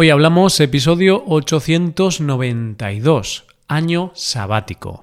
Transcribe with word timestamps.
Hoy 0.00 0.10
hablamos 0.10 0.60
episodio 0.60 1.24
892, 1.26 3.46
año 3.66 4.12
sabático. 4.14 5.02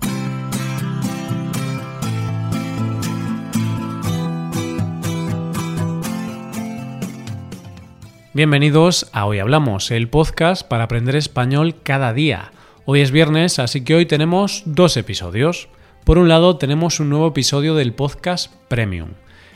Bienvenidos 8.33 9.09
a 9.11 9.25
Hoy 9.25 9.39
Hablamos, 9.39 9.91
el 9.91 10.07
podcast 10.07 10.65
para 10.65 10.85
aprender 10.85 11.17
español 11.17 11.75
cada 11.83 12.13
día. 12.13 12.53
Hoy 12.85 13.01
es 13.01 13.11
viernes, 13.11 13.59
así 13.59 13.83
que 13.83 13.95
hoy 13.95 14.05
tenemos 14.05 14.63
dos 14.65 14.95
episodios. 14.95 15.67
Por 16.05 16.17
un 16.17 16.29
lado, 16.29 16.55
tenemos 16.55 17.01
un 17.01 17.09
nuevo 17.09 17.27
episodio 17.27 17.75
del 17.75 17.93
podcast 17.93 18.49
Premium. 18.69 19.09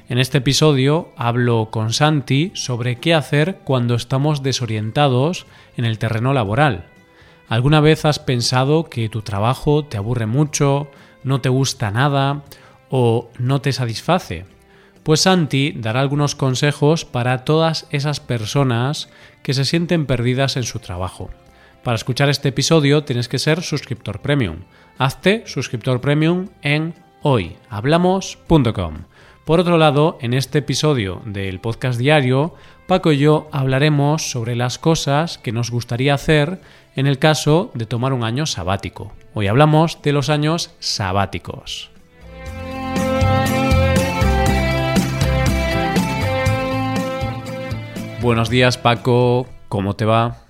En 0.09 0.17
este 0.17 0.39
episodio 0.39 1.13
hablo 1.17 1.69
con 1.69 1.93
Santi 1.93 2.51
sobre 2.55 2.95
qué 2.95 3.13
hacer 3.13 3.59
cuando 3.63 3.93
estamos 3.93 4.41
desorientados 4.41 5.45
en 5.77 5.85
el 5.85 5.99
terreno 5.99 6.33
laboral. 6.33 6.87
¿Alguna 7.47 7.79
vez 7.79 8.05
has 8.05 8.17
pensado 8.17 8.85
que 8.85 9.07
tu 9.07 9.21
trabajo 9.21 9.85
te 9.85 9.97
aburre 9.97 10.25
mucho, 10.25 10.89
no 11.23 11.41
te 11.41 11.49
gusta 11.49 11.91
nada 11.91 12.43
o 12.89 13.29
no 13.37 13.61
te 13.61 13.71
satisface? 13.71 14.47
Pues 15.03 15.21
Santi 15.21 15.73
dará 15.73 15.99
algunos 15.99 16.33
consejos 16.33 17.05
para 17.05 17.45
todas 17.45 17.85
esas 17.91 18.19
personas 18.19 19.09
que 19.43 19.53
se 19.53 19.63
sienten 19.63 20.07
perdidas 20.07 20.57
en 20.57 20.63
su 20.63 20.79
trabajo. 20.79 21.29
Para 21.83 21.95
escuchar 21.95 22.29
este 22.29 22.49
episodio 22.49 23.03
tienes 23.03 23.27
que 23.27 23.37
ser 23.37 23.61
suscriptor 23.61 24.21
premium. 24.21 24.61
Hazte 24.97 25.43
suscriptor 25.45 26.01
premium 26.01 26.47
en 26.63 26.95
hoyhablamos.com. 27.21 29.03
Por 29.49 29.59
otro 29.59 29.79
lado, 29.79 30.19
en 30.21 30.35
este 30.35 30.59
episodio 30.59 31.23
del 31.25 31.59
podcast 31.59 31.99
diario, 31.99 32.53
Paco 32.85 33.11
y 33.11 33.17
yo 33.17 33.49
hablaremos 33.51 34.29
sobre 34.29 34.55
las 34.55 34.77
cosas 34.77 35.39
que 35.39 35.51
nos 35.51 35.71
gustaría 35.71 36.13
hacer 36.13 36.61
en 36.95 37.07
el 37.07 37.17
caso 37.17 37.71
de 37.73 37.87
tomar 37.87 38.13
un 38.13 38.23
año 38.23 38.45
sabático. 38.45 39.11
Hoy 39.33 39.47
hablamos 39.47 40.03
de 40.03 40.13
los 40.13 40.29
años 40.29 40.75
sabáticos. 40.77 41.89
Buenos 48.21 48.51
días 48.51 48.77
Paco, 48.77 49.47
¿cómo 49.67 49.95
te 49.95 50.05
va? 50.05 50.43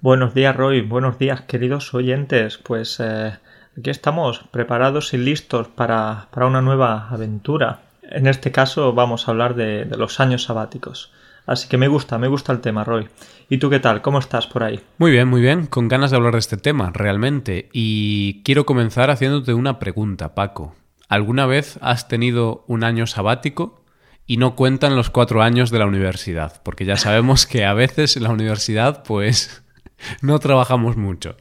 Buenos 0.00 0.32
días 0.32 0.54
Roy, 0.54 0.80
buenos 0.82 1.18
días 1.18 1.40
queridos 1.40 1.92
oyentes. 1.92 2.56
Pues 2.56 3.00
eh, 3.00 3.32
aquí 3.76 3.90
estamos 3.90 4.44
preparados 4.52 5.12
y 5.12 5.18
listos 5.18 5.66
para, 5.66 6.28
para 6.30 6.46
una 6.46 6.62
nueva 6.62 7.08
aventura. 7.08 7.80
En 8.14 8.26
este 8.26 8.52
caso 8.52 8.92
vamos 8.92 9.26
a 9.26 9.30
hablar 9.30 9.54
de, 9.54 9.86
los 9.96 10.20
años 10.20 10.44
sabáticos. 10.44 11.12
Así 11.46 11.68
que 11.68 11.78
me 11.78 11.88
gusta, 11.88 12.18
me 12.18 12.28
gusta 12.28 12.52
el 12.52 12.60
tema, 12.60 12.84
Roy. 12.84 13.08
¿Y 13.48 13.58
tú 13.58 13.68
qué 13.70 13.80
tal? 13.80 14.02
¿Cómo 14.02 14.18
estás 14.18 14.46
por 14.46 14.62
ahí? 14.62 14.80
Muy 14.98 15.10
bien, 15.10 15.28
muy 15.28 15.40
bien. 15.40 15.66
Con 15.66 15.88
ganas 15.88 16.10
de 16.10 16.18
hablar 16.18 16.34
de 16.34 16.38
este 16.38 16.56
tema, 16.56 16.90
realmente. 16.94 17.68
Y 17.72 18.42
quiero 18.44 18.64
comenzar 18.64 19.10
haciéndote 19.10 19.54
una 19.54 19.78
pregunta, 19.78 20.34
Paco. 20.34 20.76
¿Alguna 21.08 21.46
vez 21.46 21.78
has 21.82 22.06
tenido 22.06 22.64
un 22.68 22.84
año 22.84 23.06
sabático? 23.06 23.82
Y 24.26 24.36
no 24.36 24.54
cuentan 24.54 24.94
los 24.94 25.10
cuatro 25.10 25.42
años 25.42 25.70
de 25.70 25.80
la 25.80 25.86
universidad, 25.86 26.62
porque 26.62 26.84
ya 26.84 26.96
sabemos 26.96 27.46
que 27.46 27.64
a 27.64 27.74
veces 27.74 28.16
en 28.16 28.22
la 28.22 28.30
universidad, 28.30 29.02
pues, 29.02 29.64
no 30.22 30.38
trabajamos 30.38 30.96
mucho. 30.96 31.36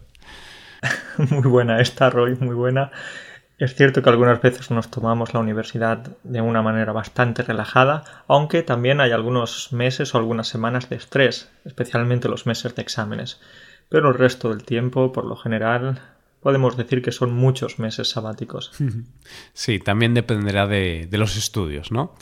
muy 1.30 1.48
buena 1.48 1.80
esta, 1.80 2.10
Roy, 2.10 2.36
muy 2.40 2.56
buena. 2.56 2.92
Es 3.62 3.76
cierto 3.76 4.02
que 4.02 4.10
algunas 4.10 4.42
veces 4.42 4.72
nos 4.72 4.90
tomamos 4.90 5.36
la 5.36 5.40
universidad 5.40 6.18
de 6.24 6.42
una 6.42 6.64
manera 6.64 6.94
bastante 6.94 7.44
relajada, 7.44 8.24
aunque 8.28 8.64
también 8.64 9.00
hay 9.00 9.12
algunos 9.12 9.72
meses 9.72 10.16
o 10.16 10.18
algunas 10.18 10.48
semanas 10.48 10.90
de 10.90 10.96
estrés, 10.96 11.52
especialmente 11.64 12.28
los 12.28 12.48
meses 12.48 12.74
de 12.74 12.82
exámenes. 12.82 13.40
Pero 13.88 14.10
el 14.10 14.16
resto 14.16 14.50
del 14.50 14.64
tiempo, 14.64 15.12
por 15.12 15.26
lo 15.26 15.36
general, 15.36 16.02
podemos 16.40 16.76
decir 16.76 17.04
que 17.04 17.12
son 17.12 17.34
muchos 17.34 17.78
meses 17.78 18.10
sabáticos. 18.10 18.72
Sí, 19.54 19.78
también 19.78 20.16
dependerá 20.16 20.66
de, 20.66 21.08
los 21.12 21.38
estudios, 21.38 21.92
¿no? 21.92 22.16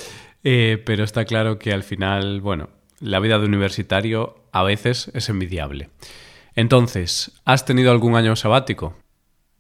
Eh, 0.44 0.84
pero 0.86 1.06
está 1.06 1.24
claro 1.24 1.58
que 1.58 1.72
al 1.72 1.84
final, 1.84 2.42
bueno, 2.42 2.68
la 3.00 3.22
vida 3.22 3.40
de 3.40 3.46
universitario 3.46 4.44
a 4.52 4.64
veces 4.64 5.10
es 5.14 5.30
envidiable. 5.30 5.90
Entonces, 6.54 7.32
¿has 7.46 7.64
tenido 7.64 7.92
algún 7.92 8.18
año 8.18 8.36
sabático? 8.36 8.98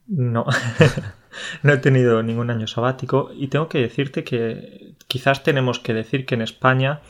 No. 0.07 0.45
no 1.63 1.73
he 1.73 1.77
tenido 1.77 2.23
ningún 2.23 2.49
año 2.49 2.67
sabático 2.67 3.31
y 3.35 3.47
tengo 3.47 3.69
que 3.69 3.79
decirte 3.79 4.23
que 4.23 4.93
quizás 5.07 5.43
tenemos 5.43 5.79
que 5.79 5.93
decir 5.93 6.25
que 6.25 6.35
en 6.35 6.41
España 6.41 7.01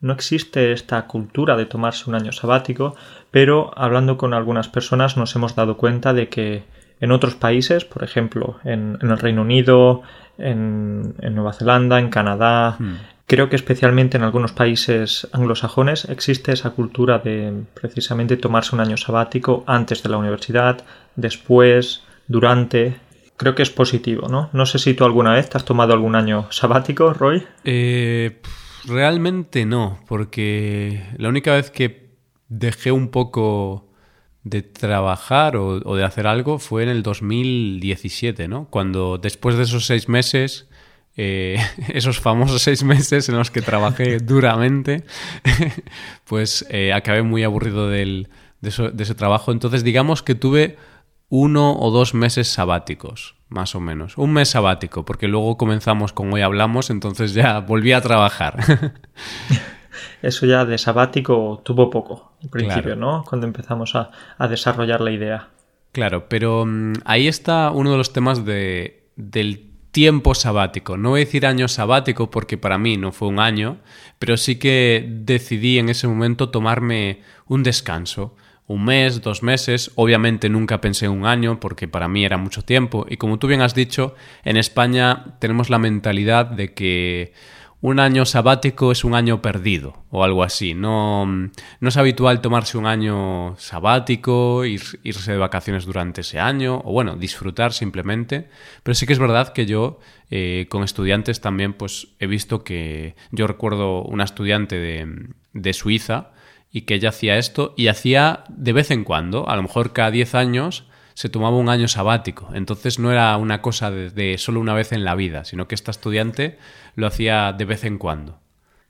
no 0.00 0.12
existe 0.12 0.72
esta 0.72 1.06
cultura 1.06 1.56
de 1.56 1.66
tomarse 1.66 2.08
un 2.08 2.14
año 2.14 2.32
sabático, 2.32 2.94
pero 3.30 3.72
hablando 3.76 4.16
con 4.16 4.32
algunas 4.32 4.68
personas 4.68 5.16
nos 5.16 5.34
hemos 5.34 5.56
dado 5.56 5.76
cuenta 5.76 6.12
de 6.12 6.28
que 6.28 6.62
en 7.00 7.12
otros 7.12 7.34
países, 7.34 7.84
por 7.84 8.02
ejemplo, 8.02 8.58
en, 8.64 8.98
el 9.00 9.18
Reino 9.18 9.42
Unido, 9.42 10.02
en, 10.36 11.14
Nueva 11.34 11.52
Zelanda, 11.52 11.98
en 11.98 12.10
Canadá, 12.10 12.76
hmm. 12.78 12.94
creo 13.26 13.48
que 13.48 13.56
especialmente 13.56 14.16
en 14.16 14.24
algunos 14.24 14.52
países 14.52 15.28
anglosajones 15.32 16.06
existe 16.06 16.52
esa 16.52 16.70
cultura 16.70 17.18
de 17.18 17.52
precisamente 17.74 18.36
tomarse 18.36 18.74
un 18.74 18.80
año 18.80 18.96
sabático 18.96 19.64
antes 19.66 20.02
de 20.02 20.08
la 20.08 20.16
universidad, 20.16 20.84
después, 21.14 22.02
durante, 22.26 22.96
creo 23.38 23.54
que 23.54 23.62
es 23.62 23.70
positivo, 23.70 24.28
¿no? 24.28 24.50
No 24.52 24.66
sé 24.66 24.78
si 24.78 24.92
tú 24.92 25.04
alguna 25.04 25.32
vez 25.32 25.48
te 25.48 25.56
has 25.56 25.64
tomado 25.64 25.94
algún 25.94 26.16
año 26.16 26.48
sabático, 26.50 27.14
Roy. 27.14 27.46
Eh, 27.64 28.42
realmente 28.84 29.64
no, 29.64 30.00
porque 30.06 31.04
la 31.16 31.30
única 31.30 31.54
vez 31.54 31.70
que 31.70 32.10
dejé 32.48 32.92
un 32.92 33.08
poco 33.08 33.88
de 34.42 34.62
trabajar 34.62 35.56
o, 35.56 35.96
de 35.96 36.04
hacer 36.04 36.26
algo 36.26 36.58
fue 36.58 36.82
en 36.82 36.88
el 36.88 37.02
2017, 37.02 38.48
¿no? 38.48 38.66
Cuando 38.70 39.18
después 39.18 39.56
de 39.56 39.62
esos 39.62 39.86
seis 39.86 40.08
meses, 40.08 40.68
eh, 41.16 41.58
esos 41.88 42.18
famosos 42.18 42.60
seis 42.60 42.82
meses 42.82 43.28
en 43.28 43.36
los 43.36 43.52
que 43.52 43.62
trabajé 43.62 44.18
duramente, 44.22 45.04
pues 46.24 46.66
eh, 46.70 46.92
acabé 46.92 47.22
muy 47.22 47.44
aburrido 47.44 47.88
de 47.88 48.26
ese 48.62 49.14
trabajo. 49.14 49.52
Entonces 49.52 49.84
digamos 49.84 50.24
que 50.24 50.34
tuve 50.34 50.76
uno 51.28 51.78
o 51.78 51.90
dos 51.90 52.14
meses 52.14 52.48
sabáticos, 52.48 53.36
más 53.48 53.74
o 53.74 53.80
menos. 53.80 54.16
Un 54.16 54.32
mes 54.32 54.50
sabático, 54.50 55.04
porque 55.04 55.28
luego 55.28 55.56
comenzamos 55.56 56.12
con 56.12 56.32
hoy 56.32 56.40
hablamos, 56.40 56.90
entonces 56.90 57.34
ya 57.34 57.60
volví 57.60 57.92
a 57.92 58.00
trabajar. 58.00 58.58
Eso 60.22 60.46
ya 60.46 60.64
de 60.64 60.78
sabático 60.78 61.60
tuvo 61.64 61.90
poco, 61.90 62.32
al 62.42 62.48
principio, 62.48 62.96
¿no? 62.96 63.24
Cuando 63.28 63.46
empezamos 63.46 63.94
a, 63.94 64.10
desarrollar 64.48 65.00
la 65.00 65.10
idea. 65.10 65.48
Claro, 65.92 66.28
pero 66.28 66.64
mm, 66.66 66.94
ahí 67.04 67.28
está 67.28 67.70
uno 67.70 67.90
de 67.92 67.96
los 67.98 68.12
temas 68.12 68.44
de, 68.44 69.08
del 69.16 69.68
tiempo 69.90 70.34
sabático. 70.34 70.96
No 70.96 71.10
voy 71.10 71.22
a 71.22 71.24
decir 71.24 71.46
año 71.46 71.68
sabático 71.68 72.30
porque 72.30 72.58
para 72.58 72.78
mí 72.78 72.96
no 72.96 73.12
fue 73.12 73.28
un 73.28 73.40
año, 73.40 73.78
pero 74.18 74.36
sí 74.36 74.58
que 74.58 75.06
decidí 75.08 75.78
en 75.78 75.88
ese 75.88 76.08
momento 76.08 76.50
tomarme 76.50 77.22
un 77.46 77.62
descanso 77.62 78.36
un 78.68 78.84
mes, 78.84 79.22
dos 79.22 79.42
meses. 79.42 79.90
Obviamente 79.96 80.48
nunca 80.48 80.80
pensé 80.80 81.06
en 81.06 81.12
un 81.12 81.26
año 81.26 81.58
porque 81.58 81.88
para 81.88 82.06
mí 82.06 82.24
era 82.24 82.36
mucho 82.36 82.62
tiempo. 82.62 83.06
Y 83.08 83.16
como 83.16 83.38
tú 83.38 83.48
bien 83.48 83.62
has 83.62 83.74
dicho, 83.74 84.14
en 84.44 84.56
España 84.56 85.36
tenemos 85.40 85.70
la 85.70 85.78
mentalidad 85.78 86.46
de 86.46 86.74
que 86.74 87.32
un 87.80 88.00
año 88.00 88.24
sabático 88.24 88.90
es 88.90 89.04
un 89.04 89.14
año 89.14 89.40
perdido 89.40 90.04
o 90.10 90.22
algo 90.22 90.42
así. 90.42 90.74
No, 90.74 91.24
no 91.26 91.88
es 91.88 91.96
habitual 91.96 92.40
tomarse 92.40 92.76
un 92.76 92.86
año 92.86 93.56
sabático, 93.56 94.64
irse 94.64 95.32
de 95.32 95.38
vacaciones 95.38 95.86
durante 95.86 96.20
ese 96.20 96.38
año 96.38 96.82
o 96.84 96.92
bueno, 96.92 97.16
disfrutar 97.16 97.72
simplemente. 97.72 98.48
Pero 98.82 98.94
sí 98.94 99.06
que 99.06 99.14
es 99.14 99.18
verdad 99.18 99.52
que 99.52 99.64
yo 99.64 99.98
eh, 100.30 100.66
con 100.68 100.82
estudiantes 100.82 101.40
también 101.40 101.72
pues 101.72 102.08
he 102.18 102.26
visto 102.26 102.64
que 102.64 103.14
yo 103.30 103.46
recuerdo 103.46 104.02
una 104.02 104.24
estudiante 104.24 104.76
de, 104.76 105.28
de 105.54 105.72
Suiza 105.72 106.32
y 106.70 106.82
que 106.82 106.94
ella 106.94 107.10
hacía 107.10 107.38
esto 107.38 107.74
y 107.76 107.88
hacía 107.88 108.44
de 108.48 108.72
vez 108.72 108.90
en 108.90 109.04
cuando, 109.04 109.48
a 109.48 109.56
lo 109.56 109.62
mejor 109.62 109.92
cada 109.92 110.10
10 110.10 110.34
años, 110.34 110.84
se 111.14 111.28
tomaba 111.28 111.56
un 111.56 111.68
año 111.68 111.88
sabático. 111.88 112.50
Entonces 112.54 112.98
no 112.98 113.10
era 113.10 113.36
una 113.38 113.60
cosa 113.60 113.90
de, 113.90 114.36
solo 114.38 114.60
una 114.60 114.74
vez 114.74 114.92
en 114.92 115.04
la 115.04 115.14
vida, 115.14 115.44
sino 115.44 115.66
que 115.66 115.74
esta 115.74 115.90
estudiante 115.90 116.58
lo 116.94 117.06
hacía 117.06 117.52
de 117.52 117.64
vez 117.64 117.84
en 117.84 117.98
cuando. 117.98 118.38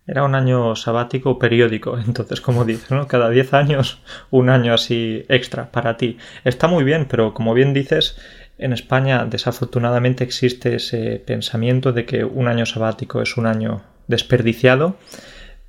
Era 0.07 0.25
un 0.25 0.35
año 0.35 0.77
sabático 0.77 1.39
periódico, 1.39 1.99
entonces, 2.07 2.41
como 2.41 2.65
dices, 2.65 2.91
¿no? 2.91 3.07
Cada 3.07 3.31
10 3.31 3.55
años, 3.55 4.03
un 4.31 4.51
año 4.51 4.75
así 4.75 5.25
extra 5.29 5.71
para 5.71 5.97
ti. 5.97 6.19
Está 6.45 6.67
muy 6.67 6.85
bien, 6.85 7.07
pero 7.09 7.33
como 7.33 7.55
bien 7.55 7.73
dices, 7.73 8.19
en 8.59 8.73
España 8.73 9.25
desafortunadamente 9.25 10.25
existe 10.25 10.75
ese 10.75 11.23
pensamiento 11.25 11.93
de 11.93 12.05
que 12.05 12.25
un 12.25 12.49
año 12.49 12.67
sabático 12.67 13.23
es 13.23 13.37
un 13.37 13.47
año 13.47 13.83
desperdiciado 14.07 14.97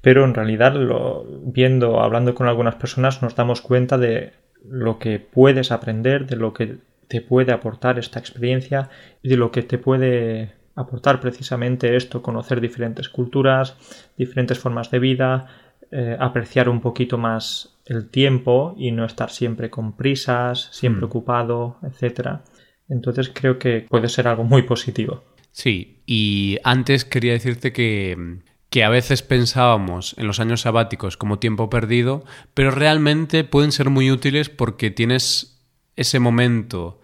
pero 0.02 0.26
en 0.26 0.34
realidad 0.34 0.74
lo, 0.74 1.26
viendo, 1.44 2.02
hablando 2.02 2.36
con 2.36 2.48
algunas 2.48 2.76
personas 2.76 3.22
nos 3.22 3.36
damos 3.36 3.62
cuenta 3.62 3.98
de 3.98 4.34
lo 4.64 5.00
que 5.00 5.20
puedes 5.20 5.72
aprender, 5.72 6.26
de 6.26 6.36
lo 6.36 6.54
que 6.54 6.78
te 7.08 7.22
puede 7.22 7.52
aportar 7.52 7.98
esta 8.00 8.20
experiencia 8.20 8.90
y 9.22 9.30
de 9.30 9.38
lo 9.38 9.52
que 9.52 9.64
te 9.64 9.78
puede 9.78 10.54
aportar 10.76 11.20
precisamente 11.20 11.96
esto, 11.96 12.22
conocer 12.22 12.62
diferentes 12.62 13.10
culturas, 13.10 13.76
diferentes 14.18 14.60
formas 14.60 14.92
de 14.92 15.00
vida, 15.00 15.48
eh, 15.92 16.16
apreciar 16.20 16.70
un 16.70 16.82
poquito 16.82 17.18
más 17.18 17.80
el 17.86 18.10
tiempo 18.10 18.76
y 18.78 18.92
no 18.92 19.06
estar 19.06 19.32
siempre 19.32 19.70
con 19.70 19.98
prisas, 19.98 20.70
siempre 20.72 21.02
hmm. 21.02 21.10
ocupado, 21.10 21.78
etc. 21.84 22.42
Entonces 22.88 23.32
creo 23.34 23.58
que 23.58 23.88
puede 23.90 24.08
ser 24.08 24.28
algo 24.28 24.44
muy 24.44 24.62
positivo. 24.62 25.24
Sí, 25.52 26.04
y 26.06 26.58
antes 26.64 27.06
quería 27.06 27.34
decirte 27.34 27.74
que, 27.74 28.40
que 28.70 28.84
a 28.84 28.90
veces 28.90 29.24
pensábamos 29.24 30.16
en 30.18 30.28
los 30.28 30.40
años 30.40 30.62
sabáticos 30.62 31.18
como 31.18 31.40
tiempo 31.40 31.70
perdido, 31.70 32.24
pero 32.54 32.72
realmente 32.72 33.44
pueden 33.44 33.72
ser 33.72 33.90
muy 33.90 34.12
útiles 34.12 34.50
porque 34.50 34.92
tienes 34.92 35.60
ese 35.96 36.20
momento 36.20 37.02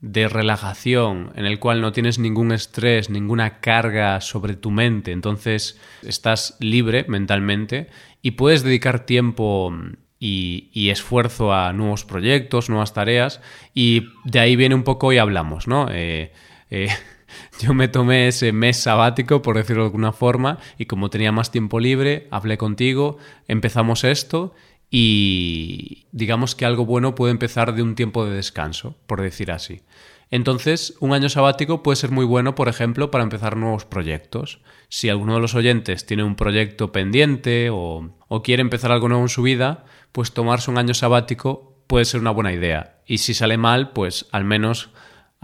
de 0.00 0.28
relajación 0.28 1.32
en 1.36 1.46
el 1.46 1.58
cual 1.58 1.80
no 1.80 1.92
tienes 1.92 2.18
ningún 2.18 2.52
estrés, 2.52 3.08
ninguna 3.08 3.60
carga 3.60 4.20
sobre 4.20 4.54
tu 4.54 4.70
mente, 4.70 5.12
entonces 5.12 5.80
estás 6.02 6.56
libre 6.60 7.06
mentalmente 7.08 7.88
y 8.20 8.32
puedes 8.32 8.62
dedicar 8.62 9.06
tiempo 9.06 9.72
y, 10.18 10.90
esfuerzo 10.90 11.52
a 11.52 11.72
nuevos 11.72 12.04
proyectos, 12.04 12.68
nuevas 12.68 12.92
tareas 12.92 13.40
y 13.74 14.08
de 14.24 14.40
ahí 14.40 14.56
viene 14.56 14.74
un 14.74 14.84
poco 14.84 15.12
y 15.12 15.18
hablamos, 15.18 15.66
¿no? 15.66 15.88
Eh, 15.90 16.32
eh, 16.70 16.88
yo 17.60 17.74
me 17.74 17.88
tomé 17.88 18.28
ese 18.28 18.52
mes 18.52 18.78
sabático, 18.78 19.42
por 19.42 19.56
decirlo 19.56 19.82
de 19.82 19.88
alguna 19.88 20.12
forma, 20.12 20.58
y 20.78 20.86
como 20.86 21.10
tenía 21.10 21.32
más 21.32 21.50
tiempo 21.50 21.80
libre, 21.80 22.28
hablé 22.30 22.58
contigo, 22.58 23.18
empezamos 23.48 24.04
esto 24.04 24.54
y 24.90 26.06
digamos 26.12 26.54
que 26.54 26.64
algo 26.64 26.86
bueno 26.86 27.14
puede 27.14 27.32
empezar 27.32 27.74
de 27.74 27.82
un 27.82 27.94
tiempo 27.94 28.24
de 28.24 28.36
descanso, 28.36 28.96
por 29.06 29.20
decir 29.20 29.50
así. 29.50 29.82
Entonces, 30.30 30.94
un 31.00 31.12
año 31.12 31.28
sabático 31.28 31.82
puede 31.82 31.96
ser 31.96 32.10
muy 32.10 32.24
bueno, 32.24 32.54
por 32.54 32.68
ejemplo, 32.68 33.10
para 33.10 33.24
empezar 33.24 33.56
nuevos 33.56 33.84
proyectos. 33.84 34.60
Si 34.88 35.08
alguno 35.08 35.34
de 35.34 35.40
los 35.40 35.54
oyentes 35.54 36.04
tiene 36.04 36.24
un 36.24 36.34
proyecto 36.34 36.90
pendiente 36.90 37.70
o, 37.70 38.10
o 38.26 38.42
quiere 38.42 38.60
empezar 38.60 38.90
algo 38.90 39.08
nuevo 39.08 39.24
en 39.24 39.28
su 39.28 39.42
vida, 39.42 39.84
pues 40.12 40.32
tomarse 40.32 40.70
un 40.70 40.78
año 40.78 40.94
sabático 40.94 41.76
puede 41.86 42.04
ser 42.04 42.20
una 42.20 42.32
buena 42.32 42.52
idea. 42.52 42.98
Y 43.06 43.18
si 43.18 43.34
sale 43.34 43.56
mal, 43.56 43.90
pues 43.90 44.26
al 44.32 44.44
menos 44.44 44.90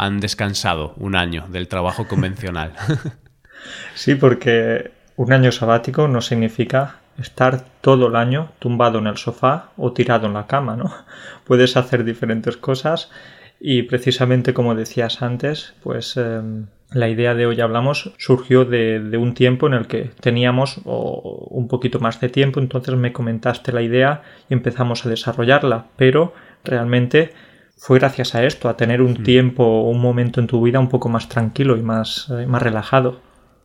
han 0.04 0.20
descansado 0.20 0.94
un 0.96 1.14
año 1.14 1.46
del 1.49 1.69
trabajo 1.69 2.06
convencional. 2.08 2.72
Sí, 3.94 4.16
porque 4.16 4.90
un 5.14 5.32
año 5.32 5.52
sabático 5.52 6.08
no 6.08 6.20
significa 6.20 6.96
estar 7.16 7.64
todo 7.81 8.08
el 8.08 8.16
año 8.16 8.50
tumbado 8.58 8.99
en 8.99 9.06
el 9.06 9.16
sofá 9.19 9.70
o 9.76 9.93
tirado 9.93 10.26
en 10.26 10.34
la 10.34 10.49
cama, 10.49 10.76
¿no? 10.76 10.93
Puedes 11.44 11.76
hacer 11.76 12.02
diferentes 12.02 12.56
cosas 12.56 13.10
y 13.60 13.82
precisamente 13.84 14.52
como 14.52 14.75
decías 14.75 15.22
antes, 15.22 15.75
pues 15.82 16.16
em, 16.16 16.66
la 16.90 17.08
idea 17.08 17.34
de 17.34 17.46
hoy 17.46 17.60
hablamos 17.60 18.12
surgió 18.19 18.64
de, 18.64 18.99
de, 18.99 19.16
un 19.16 19.34
tiempo 19.34 19.69
en 19.69 19.75
el 19.75 19.87
que 19.87 20.10
teníamos 20.20 20.81
un 20.84 21.69
poquito 21.69 22.00
más 22.00 22.20
de 22.20 22.28
tiempo, 22.28 22.58
entonces 22.58 22.96
me 22.96 23.12
comentaste 23.12 23.70
la 23.70 23.82
idea 23.82 24.22
y 24.50 24.54
empezamos 24.54 25.06
a 25.06 25.08
desarrollarla, 25.08 25.87
pero 25.96 26.34
realmente 26.64 27.32
fue 27.84 27.99
gracias 27.99 28.37
a 28.37 28.44
esto, 28.44 28.69
a 28.69 28.76
tener 28.76 29.02
un 29.02 29.14
mm. 29.14 29.23
tiempo, 29.25 29.82
un 29.82 30.00
momento 30.00 30.38
en 30.38 30.46
tu 30.46 30.62
vida 30.62 30.79
un 30.79 30.88
poco 30.88 31.08
más 31.08 31.29
tranquilo 31.29 31.76
y 31.76 31.82
más, 31.82 32.29
eh, 32.31 32.46
más 32.46 32.62
relajado. 32.62 33.20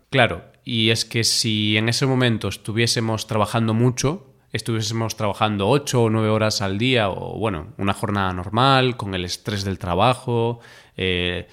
Claro, 0.09 0.41
y 0.63 0.89
es 0.89 1.05
que 1.05 1.23
si 1.23 1.77
en 1.77 1.87
ese 1.87 2.07
momento 2.07 2.47
estuviésemos 2.47 3.27
trabajando 3.27 3.75
mucho, 3.75 4.33
estuviésemos 4.51 5.17
trabajando 5.17 5.69
ocho 5.69 6.01
o 6.01 6.09
nueve 6.09 6.29
horas 6.29 6.63
al 6.63 6.79
día, 6.79 7.09
o 7.09 7.37
bueno, 7.37 7.75
una 7.77 7.93
jornada 7.93 8.33
normal, 8.33 8.97
con 8.97 9.13
el 9.13 9.23
estrés 9.23 9.63
del 9.63 9.77
trabajo, 9.77 10.61
eh, 10.95 11.47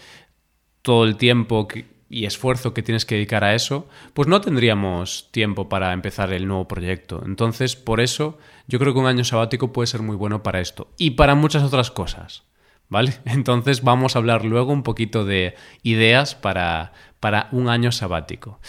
todo 0.80 1.04
el 1.04 1.16
tiempo 1.16 1.68
y 2.08 2.24
esfuerzo 2.24 2.72
que 2.72 2.82
tienes 2.82 3.04
que 3.04 3.16
dedicar 3.16 3.44
a 3.44 3.54
eso, 3.54 3.88
pues 4.14 4.26
no 4.26 4.40
tendríamos 4.40 5.28
tiempo 5.32 5.68
para 5.68 5.92
empezar 5.92 6.32
el 6.32 6.48
nuevo 6.48 6.66
proyecto. 6.66 7.22
Entonces, 7.26 7.76
por 7.76 8.00
eso, 8.00 8.38
yo 8.68 8.78
creo 8.78 8.94
que 8.94 9.00
un 9.00 9.06
año 9.06 9.24
sabático 9.24 9.70
puede 9.70 9.86
ser 9.86 10.00
muy 10.00 10.16
bueno 10.16 10.42
para 10.42 10.60
esto 10.60 10.88
y 10.96 11.10
para 11.10 11.34
muchas 11.34 11.62
otras 11.62 11.90
cosas. 11.90 12.44
¿Vale? 12.88 13.14
Entonces 13.24 13.82
vamos 13.82 14.14
a 14.14 14.18
hablar 14.18 14.44
luego 14.44 14.72
un 14.72 14.82
poquito 14.82 15.24
de 15.24 15.54
ideas 15.82 16.34
para, 16.34 16.92
para 17.20 17.48
un 17.52 17.68
año 17.68 17.92
sabático. 17.92 18.60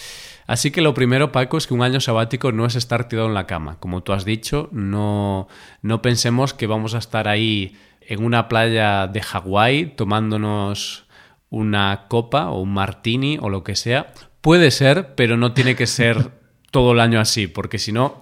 Así 0.47 0.71
que 0.71 0.81
lo 0.81 0.94
primero, 0.94 1.31
Paco, 1.31 1.57
es 1.57 1.67
que 1.67 1.73
un 1.73 1.81
año 1.81 2.00
sabático 2.00 2.51
no 2.51 2.65
es 2.65 2.75
estar 2.75 3.07
tirado 3.07 3.27
en 3.27 3.33
la 3.33 3.47
cama. 3.47 3.79
Como 3.79 4.03
tú 4.03 4.13
has 4.13 4.25
dicho, 4.25 4.69
no, 4.71 5.47
no 5.81 6.01
pensemos 6.01 6.53
que 6.53 6.67
vamos 6.67 6.94
a 6.94 7.00
estar 7.00 7.27
ahí 7.27 7.75
en 8.01 8.23
una 8.23 8.47
playa 8.47 9.07
de 9.07 9.21
Hawái 9.21 9.95
tomándonos 9.95 11.07
una 11.50 12.06
copa 12.07 12.50
o 12.50 12.62
un 12.62 12.73
martini 12.73 13.39
o 13.41 13.50
lo 13.50 13.63
que 13.63 13.75
sea. 13.75 14.13
Puede 14.41 14.69
ser, 14.69 15.15
pero 15.15 15.38
no 15.38 15.53
tiene 15.53 15.75
que 15.75 15.88
ser 15.88 16.31
todo 16.71 16.91
el 16.91 17.00
año 17.00 17.19
así, 17.19 17.47
porque 17.47 17.79
si 17.79 17.91
no, 17.91 18.19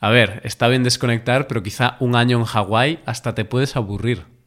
a 0.00 0.08
ver, 0.08 0.40
está 0.44 0.68
bien 0.68 0.84
desconectar, 0.84 1.46
pero 1.48 1.62
quizá 1.62 1.96
un 2.00 2.16
año 2.16 2.38
en 2.38 2.44
Hawái 2.44 3.00
hasta 3.04 3.34
te 3.34 3.44
puedes 3.44 3.76
aburrir 3.76 4.37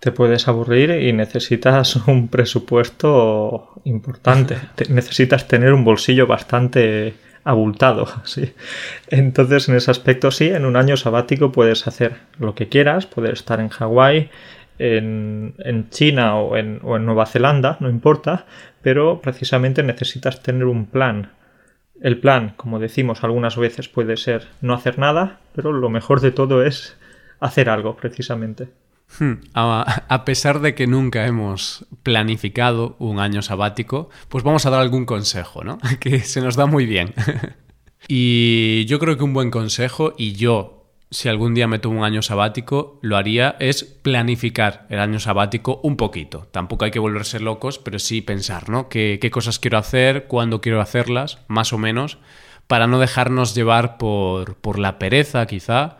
te 0.00 0.12
puedes 0.12 0.48
aburrir 0.48 0.90
y 0.90 1.12
necesitas 1.12 1.96
un 2.06 2.28
presupuesto 2.28 3.80
importante. 3.84 4.56
necesitas 4.88 5.48
tener 5.48 5.72
un 5.72 5.84
bolsillo 5.84 6.26
bastante 6.26 7.14
abultado. 7.44 8.06
¿sí? 8.24 8.52
Entonces, 9.08 9.68
en 9.68 9.76
ese 9.76 9.90
aspecto, 9.90 10.30
sí, 10.30 10.48
en 10.48 10.64
un 10.64 10.76
año 10.76 10.96
sabático 10.96 11.52
puedes 11.52 11.86
hacer 11.86 12.16
lo 12.38 12.54
que 12.54 12.68
quieras, 12.68 13.06
puedes 13.06 13.32
estar 13.32 13.60
en 13.60 13.68
Hawái, 13.68 14.30
en, 14.78 15.54
en, 15.58 15.90
China 15.90 16.36
o 16.36 16.56
en, 16.56 16.80
o 16.84 16.96
en 16.96 17.04
Nueva 17.04 17.26
Zelanda, 17.26 17.78
no 17.80 17.90
importa, 17.90 18.46
pero 18.80 19.20
precisamente 19.20 19.82
necesitas 19.82 20.40
tener 20.40 20.66
un 20.66 20.86
plan. 20.86 21.32
El 22.00 22.18
plan, 22.18 22.54
como 22.56 22.78
decimos 22.78 23.24
algunas 23.24 23.56
veces, 23.56 23.88
puede 23.88 24.16
ser 24.16 24.46
no 24.60 24.74
hacer 24.74 25.00
nada, 25.00 25.40
pero 25.52 25.72
lo 25.72 25.90
mejor 25.90 26.20
de 26.20 26.30
todo 26.30 26.62
es 26.62 26.96
hacer 27.40 27.68
algo, 27.68 27.96
precisamente. 27.96 28.68
Hmm. 29.18 29.34
A, 29.54 30.24
pesar 30.24 30.60
de 30.60 30.74
que 30.74 30.86
nunca 30.86 31.26
hemos 31.26 31.86
planificado 32.02 32.96
un 32.98 33.18
año 33.18 33.42
sabático, 33.42 34.10
pues 34.28 34.44
vamos 34.44 34.66
a 34.66 34.70
dar 34.70 34.80
algún 34.80 35.06
consejo, 35.06 35.64
¿no? 35.64 35.78
Que 36.00 36.20
se 36.20 36.40
nos 36.40 36.56
da 36.56 36.66
muy 36.66 36.86
bien. 36.86 37.14
y 38.08 38.84
yo 38.86 38.98
creo 38.98 39.16
que 39.16 39.24
un 39.24 39.32
buen 39.32 39.50
consejo, 39.50 40.12
y 40.16 40.32
yo, 40.32 40.92
si 41.10 41.28
algún 41.28 41.54
día 41.54 41.66
me 41.66 41.78
tomo 41.78 42.00
un 42.00 42.04
año 42.04 42.22
sabático, 42.22 42.98
lo 43.02 43.16
haría, 43.16 43.56
es 43.58 43.82
planificar 43.82 44.86
el 44.90 45.00
año 45.00 45.18
sabático 45.18 45.80
un 45.82 45.96
poquito. 45.96 46.46
Tampoco 46.52 46.84
hay 46.84 46.90
que 46.90 46.98
volverse 46.98 47.40
locos, 47.40 47.78
pero 47.78 47.98
sí 47.98 48.20
pensar, 48.20 48.68
¿no? 48.68 48.88
¿Qué, 48.88 49.18
qué 49.20 49.30
cosas 49.30 49.58
quiero 49.58 49.78
hacer? 49.78 50.26
¿Cuándo 50.26 50.60
quiero 50.60 50.80
hacerlas? 50.80 51.38
Más 51.48 51.72
o 51.72 51.78
menos. 51.78 52.18
Para 52.66 52.86
no 52.86 53.00
dejarnos 53.00 53.54
llevar 53.54 53.96
por, 53.96 54.56
por 54.56 54.78
la 54.78 54.98
pereza, 54.98 55.46
quizá 55.46 55.96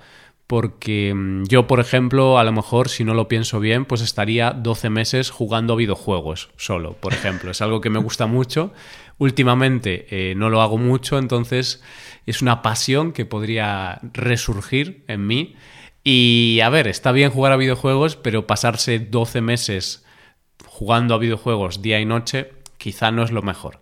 porque 0.48 1.12
mm, 1.14 1.44
yo, 1.44 1.68
por 1.68 1.78
ejemplo, 1.78 2.38
a 2.38 2.44
lo 2.44 2.50
mejor, 2.50 2.88
si 2.88 3.04
no 3.04 3.14
lo 3.14 3.28
pienso 3.28 3.60
bien, 3.60 3.84
pues 3.84 4.00
estaría 4.00 4.50
12 4.50 4.90
meses 4.90 5.30
jugando 5.30 5.76
videojuegos 5.76 6.48
solo, 6.56 6.94
por 6.94 7.12
ejemplo. 7.12 7.52
Es 7.52 7.62
algo 7.62 7.80
que 7.80 7.90
me 7.90 8.00
gusta 8.00 8.26
mucho. 8.26 8.72
Últimamente 9.18 10.06
eh, 10.10 10.34
no 10.34 10.48
lo 10.50 10.62
hago 10.62 10.78
mucho, 10.78 11.18
entonces 11.18 11.82
es 12.26 12.42
una 12.42 12.62
pasión 12.62 13.12
que 13.12 13.26
podría 13.26 14.00
resurgir 14.14 15.04
en 15.06 15.26
mí. 15.26 15.54
Y 16.02 16.60
a 16.64 16.70
ver, 16.70 16.88
está 16.88 17.12
bien 17.12 17.30
jugar 17.30 17.52
a 17.52 17.56
videojuegos, 17.56 18.16
pero 18.16 18.46
pasarse 18.46 18.98
12 18.98 19.42
meses 19.42 20.06
jugando 20.64 21.14
a 21.14 21.18
videojuegos 21.18 21.82
día 21.82 22.00
y 22.00 22.06
noche 22.06 22.52
quizá 22.78 23.10
no 23.10 23.22
es 23.22 23.32
lo 23.32 23.42
mejor. 23.42 23.80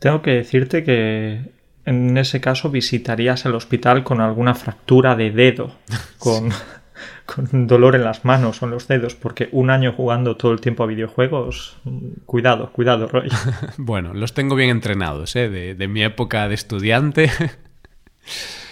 Tengo 0.00 0.22
que 0.22 0.32
decirte 0.32 0.82
que 0.82 1.55
en 1.86 2.18
ese 2.18 2.40
caso 2.40 2.68
visitarías 2.68 3.46
el 3.46 3.54
hospital 3.54 4.04
con 4.04 4.20
alguna 4.20 4.54
fractura 4.54 5.14
de 5.16 5.30
dedo, 5.30 5.72
con, 6.18 6.50
con, 7.24 7.66
dolor 7.66 7.94
en 7.94 8.04
las 8.04 8.24
manos 8.24 8.60
o 8.60 8.66
en 8.66 8.72
los 8.72 8.88
dedos, 8.88 9.14
porque 9.14 9.48
un 9.52 9.70
año 9.70 9.92
jugando 9.92 10.36
todo 10.36 10.52
el 10.52 10.60
tiempo 10.60 10.82
a 10.82 10.86
videojuegos, 10.86 11.78
cuidado, 12.26 12.72
cuidado, 12.72 13.06
Roy. 13.06 13.28
bueno, 13.78 14.12
los 14.12 14.34
tengo 14.34 14.56
bien 14.56 14.70
entrenados, 14.70 15.34
¿eh? 15.36 15.48
de, 15.48 15.74
de 15.74 15.88
mi 15.88 16.02
época 16.02 16.48
de 16.48 16.54
estudiante. 16.54 17.30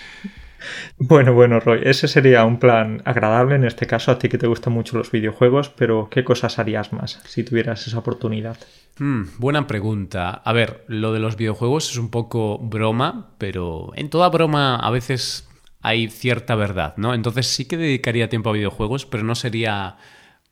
Bueno, 1.06 1.34
bueno, 1.34 1.60
Roy, 1.60 1.80
ese 1.84 2.08
sería 2.08 2.46
un 2.46 2.58
plan 2.58 3.02
agradable 3.04 3.56
en 3.56 3.64
este 3.64 3.86
caso 3.86 4.10
a 4.10 4.18
ti 4.18 4.30
que 4.30 4.38
te 4.38 4.46
gustan 4.46 4.72
mucho 4.72 4.96
los 4.96 5.10
videojuegos, 5.10 5.68
pero 5.68 6.08
¿qué 6.10 6.24
cosas 6.24 6.58
harías 6.58 6.94
más 6.94 7.20
si 7.26 7.44
tuvieras 7.44 7.86
esa 7.86 7.98
oportunidad? 7.98 8.56
Hmm, 8.98 9.24
buena 9.36 9.66
pregunta. 9.66 10.30
A 10.30 10.52
ver, 10.54 10.82
lo 10.88 11.12
de 11.12 11.20
los 11.20 11.36
videojuegos 11.36 11.90
es 11.90 11.98
un 11.98 12.10
poco 12.10 12.58
broma, 12.58 13.34
pero 13.36 13.92
en 13.96 14.08
toda 14.08 14.30
broma 14.30 14.76
a 14.76 14.90
veces 14.90 15.46
hay 15.82 16.08
cierta 16.08 16.54
verdad, 16.54 16.94
¿no? 16.96 17.12
Entonces 17.12 17.48
sí 17.48 17.66
que 17.66 17.76
dedicaría 17.76 18.30
tiempo 18.30 18.48
a 18.48 18.54
videojuegos, 18.54 19.04
pero 19.04 19.24
no 19.24 19.34
sería 19.34 19.98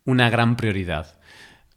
una 0.05 0.29
gran 0.29 0.57
prioridad. 0.57 1.19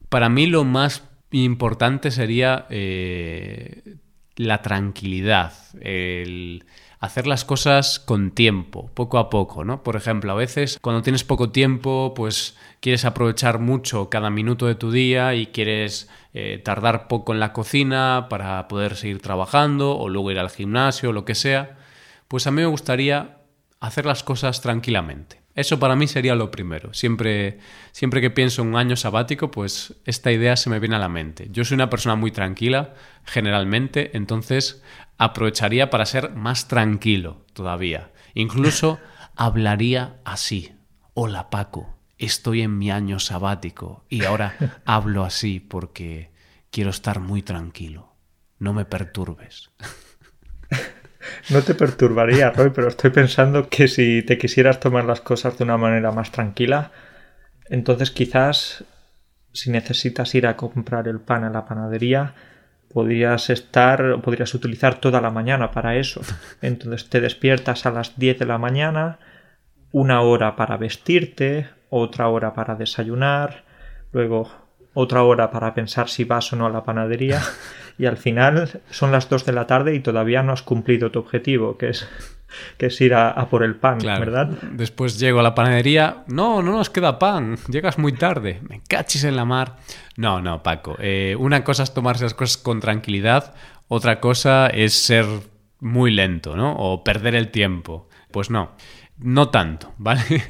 Para 0.10 0.27
mí 0.27 0.48
lo 0.48 0.65
más 0.65 1.08
importante 1.32 2.12
sería 2.12 2.65
eh, 2.70 3.96
la 4.36 4.62
tranquilidad, 4.62 5.53
el 5.79 6.65
hacer 7.00 7.28
las 7.28 7.46
cosas 7.46 8.00
con 8.00 8.32
tiempo, 8.32 8.90
poco 8.94 9.18
a 9.18 9.30
poco, 9.30 9.64
¿no? 9.64 9.84
Por 9.84 9.96
ejemplo, 9.96 10.32
a 10.32 10.36
veces 10.36 10.80
cuando 10.82 11.02
tienes 11.02 11.24
poco 11.24 11.52
tiempo, 11.52 12.14
pues 12.16 12.58
quieres 12.80 13.06
aprovechar 13.06 13.60
mucho 13.60 14.10
cada 14.10 14.30
minuto 14.30 14.66
de 14.68 14.75
tu 14.75 14.92
día 14.92 15.36
y 15.36 15.48
quieres 15.48 16.10
eh, 16.34 16.62
tardar 16.64 17.08
poco 17.08 17.34
en 17.34 17.40
la 17.40 17.54
cocina 17.54 18.28
para 18.30 18.68
poder 18.68 18.96
seguir 18.96 19.22
trabajando 19.22 19.98
o 19.98 20.10
luego 20.10 20.32
ir 20.32 20.40
al 20.40 20.50
gimnasio 20.50 21.10
o 21.10 21.14
lo 21.14 21.25
que 21.25 21.36
sea, 21.36 21.78
pues 22.28 22.48
a 22.48 22.52
mí 22.52 22.62
me 22.62 22.68
gustaría 22.68 23.38
hacer 23.80 24.06
las 24.06 24.24
cosas 24.24 24.62
tranquilamente. 24.62 25.45
Eso 25.55 25.79
para 25.79 25.95
mí 25.95 26.05
sería 26.07 26.35
lo 26.35 26.51
primero. 26.51 26.93
Siempre, 26.93 27.59
siempre 27.93 28.19
que 28.19 28.29
pienso 28.29 28.62
en 28.62 28.67
un 28.67 28.75
año 28.75 28.97
sabático, 28.97 29.51
pues 29.51 29.95
esta 30.03 30.33
idea 30.33 30.57
se 30.57 30.69
me 30.69 30.79
viene 30.79 30.97
a 30.97 31.00
la 31.00 31.07
mente. 31.07 31.47
Yo 31.50 31.63
soy 31.63 31.75
una 31.75 31.89
persona 31.89 32.15
muy 32.15 32.31
tranquila, 32.31 32.93
generalmente, 33.24 34.15
entonces 34.17 34.83
aprovecharía 35.17 35.89
para 35.89 36.05
ser 36.05 36.31
más 36.31 36.67
tranquilo 36.67 37.45
todavía. 37.53 38.12
Incluso 38.33 39.00
hablaría 39.38 40.17
así. 40.25 40.74
Hola 41.13 41.50
Paco, 41.50 41.95
estoy 42.17 42.62
en 42.62 42.77
mi 42.77 42.91
año 42.91 43.19
sabático 43.19 44.03
y 44.09 44.25
ahora 44.25 44.81
hablo 44.85 45.24
así 45.24 45.62
porque 45.62 46.31
quiero 46.69 46.89
estar 46.89 47.21
muy 47.21 47.41
tranquilo. 47.41 48.13
No 48.59 48.74
me 48.74 48.83
perturbes. 48.83 49.71
No 51.50 51.62
te 51.62 51.75
perturbaría, 51.75 52.51
Roy, 52.51 52.72
pero 52.72 52.88
estoy 52.88 53.10
pensando 53.10 53.70
que 53.70 53.88
si 53.88 54.24
te 54.24 54.38
quisieras 54.38 54.79
tomar 54.79 55.05
las 55.05 55.22
cosas 55.22 55.58
de 55.58 55.63
una 55.63 55.77
manera 55.77 56.12
más 56.12 56.32
tranquila, 56.32 56.91
entonces 57.70 58.12
quizás 58.12 58.84
si 59.51 59.72
necesitas 59.72 60.36
ir 60.36 60.48
a 60.48 60.58
comprar 60.58 61.08
el 61.08 61.20
pan 61.20 61.44
a 61.44 61.50
la 61.50 61.65
panadería, 61.65 62.34
podrías 62.94 63.50
estar, 63.50 64.22
podrías 64.22 64.53
utilizar 64.53 65.00
toda 65.00 65.22
la 65.22 65.32
mañana 65.32 65.72
para 65.72 65.96
eso. 65.96 66.22
Entonces 66.62 67.10
te 67.10 67.22
despiertas 67.22 67.86
a 67.86 67.91
las 67.91 68.17
10 68.17 68.39
de 68.39 68.46
la 68.46 68.58
mañana, 68.58 69.20
una 69.91 70.22
hora 70.22 70.55
para 70.55 70.77
vestirte, 70.77 71.70
otra 71.89 72.27
hora 72.27 72.53
para 72.53 72.75
desayunar, 72.75 73.63
luego 74.12 74.64
otra 74.96 75.22
hora 75.22 75.52
para 75.52 75.75
pensar 75.75 76.10
si 76.10 76.24
vas 76.24 76.52
o 76.52 76.56
no 76.56 76.66
a 76.66 76.72
la 76.72 76.84
panadería 76.84 77.42
y 78.00 78.08
al 78.08 78.18
final 78.18 78.82
son 78.90 79.12
las 79.12 79.30
2 79.30 79.46
de 79.46 79.54
la 79.54 79.68
tarde 79.68 79.94
y 79.94 80.00
todavía 80.00 80.42
no 80.42 80.54
has 80.54 80.64
cumplido 80.64 81.12
tu 81.12 81.20
objetivo, 81.20 81.78
que 81.78 81.90
es, 81.90 82.08
que 82.78 82.88
es 82.88 83.02
ir 83.02 83.14
a, 83.14 83.36
por 83.50 83.64
el 83.64 83.75
pan, 83.75 84.00
¿verdad? 84.00 84.48
Después 84.72 85.20
llego 85.20 85.40
a 85.40 85.44
la 85.44 85.54
panadería, 85.54 86.24
no, 86.28 86.64
no 86.64 86.72
nos 86.72 86.90
queda 86.90 87.20
pan, 87.20 87.58
llegas 87.70 88.00
muy 88.00 88.14
tarde, 88.14 88.62
me 88.68 88.82
cachis 88.88 89.25
en 89.25 89.36
la 89.36 89.46
mar. 89.46 89.78
No, 90.18 90.42
no, 90.42 90.64
Paco, 90.64 90.96
eh, 91.00 91.36
una 91.38 91.64
cosa 91.64 91.84
es 91.84 91.94
tomarse 91.94 92.24
las 92.24 92.34
cosas 92.34 92.58
con 92.58 92.80
tranquilidad, 92.80 93.54
otra 93.88 94.20
cosa 94.20 94.68
es 94.68 94.94
ser 94.94 95.25
muy 95.80 96.12
lento, 96.12 96.56
¿no? 96.56 96.74
O 96.78 97.04
perder 97.04 97.36
el 97.36 97.52
tiempo. 97.52 98.10
Pues 98.32 98.50
no, 98.50 98.72
no 99.18 99.50
tanto, 99.50 99.94
¿vale? 99.98 100.44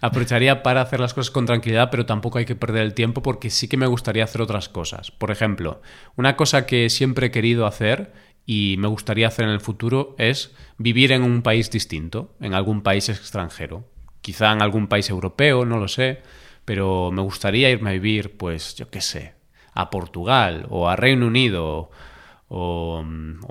Aprovecharía 0.00 0.62
para 0.62 0.80
hacer 0.80 1.00
las 1.00 1.14
cosas 1.14 1.30
con 1.30 1.46
tranquilidad, 1.46 1.90
pero 1.90 2.06
tampoco 2.06 2.38
hay 2.38 2.44
que 2.44 2.56
perder 2.56 2.82
el 2.82 2.94
tiempo 2.94 3.22
porque 3.22 3.50
sí 3.50 3.68
que 3.68 3.76
me 3.76 3.86
gustaría 3.86 4.24
hacer 4.24 4.42
otras 4.42 4.68
cosas. 4.68 5.10
Por 5.10 5.30
ejemplo, 5.30 5.80
una 6.16 6.36
cosa 6.36 6.66
que 6.66 6.90
siempre 6.90 7.26
he 7.26 7.30
querido 7.30 7.66
hacer 7.66 8.12
y 8.46 8.76
me 8.78 8.88
gustaría 8.88 9.28
hacer 9.28 9.46
en 9.46 9.52
el 9.52 9.60
futuro 9.60 10.14
es 10.18 10.54
vivir 10.76 11.12
en 11.12 11.22
un 11.22 11.42
país 11.42 11.70
distinto, 11.70 12.34
en 12.40 12.54
algún 12.54 12.82
país 12.82 13.08
extranjero. 13.08 13.88
Quizá 14.20 14.52
en 14.52 14.62
algún 14.62 14.86
país 14.86 15.08
europeo, 15.10 15.64
no 15.64 15.78
lo 15.78 15.88
sé, 15.88 16.22
pero 16.64 17.10
me 17.10 17.22
gustaría 17.22 17.70
irme 17.70 17.90
a 17.90 17.94
vivir, 17.94 18.36
pues, 18.36 18.74
yo 18.74 18.90
qué 18.90 19.00
sé, 19.00 19.34
a 19.72 19.90
Portugal 19.90 20.66
o 20.70 20.88
a 20.88 20.96
Reino 20.96 21.26
Unido 21.26 21.90
o, 22.48 23.04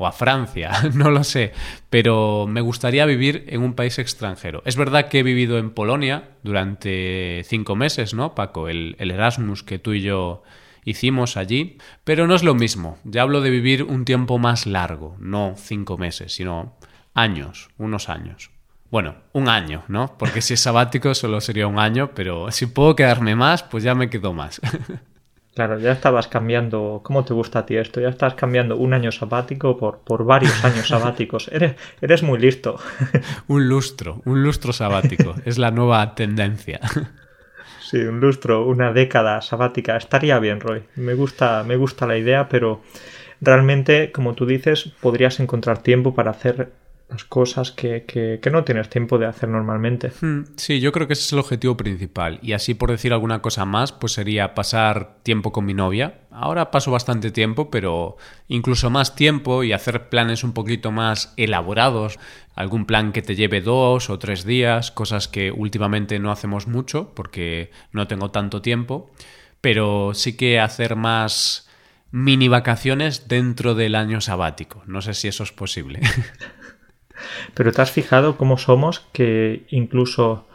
a 0.06 0.12
Francia, 0.12 0.72
no 0.94 1.10
lo 1.10 1.24
sé, 1.24 1.54
pero 1.90 2.46
me 2.48 2.62
gustaría 2.62 3.06
vivir 3.06 3.46
en 3.48 3.62
un 3.62 3.74
país 3.74 4.00
extranjero. 4.00 4.62
Es 4.66 4.76
verdad 4.76 5.10
que 5.10 5.20
he 5.20 5.24
vivido 5.24 5.58
en 5.58 5.72
Polonia 5.72 6.30
durante 6.44 7.44
cinco 7.46 7.76
meses, 7.76 8.14
¿no, 8.14 8.36
Paco? 8.36 8.70
El, 8.70 8.96
el 9.00 9.12
Erasmus 9.12 9.64
que 9.64 9.80
tú 9.80 9.94
y 9.94 10.02
yo 10.02 10.44
hicimos 10.86 11.38
allí, 11.38 11.78
pero 12.04 12.28
no 12.28 12.36
es 12.36 12.44
lo 12.44 12.56
mismo. 12.56 12.98
Ya 13.04 13.22
hablo 13.22 13.42
de 13.42 13.50
vivir 13.50 13.84
un 13.84 14.06
tiempo 14.06 14.38
más 14.38 14.66
largo, 14.66 15.16
no 15.20 15.56
cinco 15.58 15.98
meses, 15.98 16.34
sino 16.34 16.78
años, 17.14 17.70
unos 17.78 18.10
años. 18.10 18.52
Bueno, 18.94 19.16
un 19.32 19.50
año, 19.50 19.84
¿no? 19.88 20.16
Porque 20.20 20.42
si 20.42 20.54
es 20.54 20.60
sabático 20.60 21.16
solo 21.16 21.42
sería 21.42 21.66
un 21.66 21.80
año, 21.80 22.12
pero 22.14 22.52
si 22.52 22.68
puedo 22.68 22.96
quedarme 22.96 23.36
más, 23.36 23.64
pues 23.64 23.84
ya 23.84 23.96
me 23.96 24.10
quedo 24.10 24.34
más. 24.34 24.62
Claro, 25.56 25.78
ya 25.78 25.92
estabas 25.92 26.28
cambiando, 26.28 27.02
¿cómo 27.04 27.24
te 27.26 27.34
gusta 27.36 27.60
a 27.60 27.66
ti 27.66 27.76
esto? 27.76 28.02
Ya 28.02 28.10
estás 28.10 28.34
cambiando 28.34 28.76
un 28.76 28.94
año 28.94 29.12
sabático 29.12 29.78
por, 29.78 30.00
por 30.00 30.26
varios 30.26 30.66
años 30.66 30.88
sabáticos. 30.88 31.48
Eres, 31.52 31.76
eres 32.02 32.24
muy 32.24 32.40
listo. 32.40 32.80
un 33.48 33.70
lustro, 33.70 34.24
un 34.26 34.42
lustro 34.42 34.74
sabático. 34.74 35.36
es 35.46 35.60
la 35.60 35.70
nueva 35.70 36.16
tendencia. 36.16 36.80
sí, 37.82 37.98
un 37.98 38.20
lustro, 38.20 38.66
una 38.66 38.94
década 38.94 39.42
sabática. 39.42 39.96
Estaría 39.96 40.40
bien, 40.40 40.60
Roy. 40.60 40.86
Me 40.96 41.14
gusta, 41.14 41.64
me 41.64 41.76
gusta 41.76 42.08
la 42.08 42.18
idea, 42.18 42.50
pero 42.50 42.82
realmente, 43.40 44.12
como 44.12 44.34
tú 44.34 44.48
dices, 44.48 44.92
podrías 45.02 45.40
encontrar 45.40 45.84
tiempo 45.84 46.16
para 46.16 46.32
hacer 46.32 46.72
las 47.10 47.24
cosas 47.26 47.72
que, 47.72 48.06
que, 48.06 48.50
no 48.50 48.64
tienes 48.64 48.90
tiempo 48.90 49.18
de 49.18 49.28
hacer 49.28 49.50
normalmente. 49.50 50.12
Hmm, 50.22 50.46
sí, 50.56 50.80
yo 50.80 50.92
creo 50.92 51.08
que 51.08 51.14
ese 51.14 51.24
es 51.24 51.34
el 51.34 51.40
objetivo 51.40 51.78
principal. 51.78 52.40
Y 52.42 52.54
así 52.54 52.74
por 52.74 52.90
decir 52.90 53.14
alguna 53.14 53.42
cosa 53.42 53.66
más, 53.66 53.92
pues 53.92 54.14
sería 54.14 54.56
pasar 54.56 55.18
tiempo 55.24 55.52
con 55.52 55.66
mi 55.66 55.74
novia. 55.74 56.22
Ahora 56.32 56.72
paso 56.72 56.92
bastante 56.92 57.32
tiempo, 57.32 57.70
pero 57.70 58.18
incluso 58.48 58.90
más 58.90 59.16
tiempo 59.16 59.64
y 59.64 59.74
hacer 59.74 60.10
planes 60.10 60.44
un 60.44 60.54
poquito 60.54 60.92
más 60.92 61.34
elaborados. 61.38 62.20
Algún 62.56 62.86
plan 62.86 63.12
que 63.12 63.22
te 63.22 63.36
lleve 63.36 63.62
dos 63.62 64.10
o 64.10 64.18
tres 64.18 64.44
días, 64.44 64.92
cosas 64.92 65.28
que 65.28 65.52
últimamente 65.52 66.20
no 66.20 66.32
hacemos 66.32 66.68
mucho 66.68 67.14
porque 67.14 67.72
no 67.92 68.08
tengo 68.08 68.32
tanto 68.32 68.62
tiempo. 68.62 69.12
Pero 69.62 70.14
sí 70.14 70.36
que 70.36 70.60
hacer 70.60 70.96
más 70.96 71.70
mini 72.12 72.48
vacaciones 72.48 73.28
dentro 73.28 73.76
del 73.76 73.96
año 73.96 74.22
sabático. 74.22 74.84
No 74.86 75.02
sé 75.02 75.14
si 75.14 75.28
eso 75.28 75.44
es 75.44 75.52
posible. 75.52 76.00
Pero 77.54 77.72
te 77.72 77.82
has 77.82 77.92
fijado 77.92 78.38
cómo 78.38 78.58
somos 78.58 79.02
que 79.12 79.66
incluso 79.70 80.46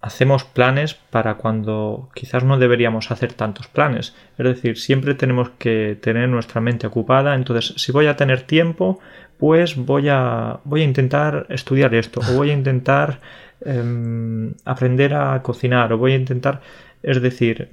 hacemos 0.00 0.44
planes 0.44 0.94
para 0.94 1.34
cuando 1.34 2.10
quizás 2.14 2.44
no 2.44 2.58
deberíamos 2.58 3.10
hacer 3.10 3.32
tantos 3.32 3.66
planes. 3.66 4.14
Es 4.38 4.44
decir, 4.44 4.78
siempre 4.78 5.14
tenemos 5.14 5.50
que 5.58 5.98
tener 6.00 6.28
nuestra 6.28 6.60
mente 6.60 6.86
ocupada. 6.86 7.34
Entonces, 7.34 7.74
si 7.76 7.90
voy 7.90 8.06
a 8.06 8.16
tener 8.16 8.42
tiempo, 8.42 9.00
pues 9.38 9.76
voy 9.76 10.08
a, 10.08 10.60
voy 10.64 10.82
a 10.82 10.84
intentar 10.84 11.46
estudiar 11.48 11.94
esto, 11.94 12.20
o 12.20 12.34
voy 12.34 12.50
a 12.50 12.54
intentar 12.54 13.20
em, 13.64 14.54
aprender 14.64 15.14
a 15.14 15.42
cocinar, 15.42 15.92
o 15.92 15.98
voy 15.98 16.12
a 16.12 16.16
intentar... 16.16 16.60
Es 17.02 17.22
decir, 17.22 17.70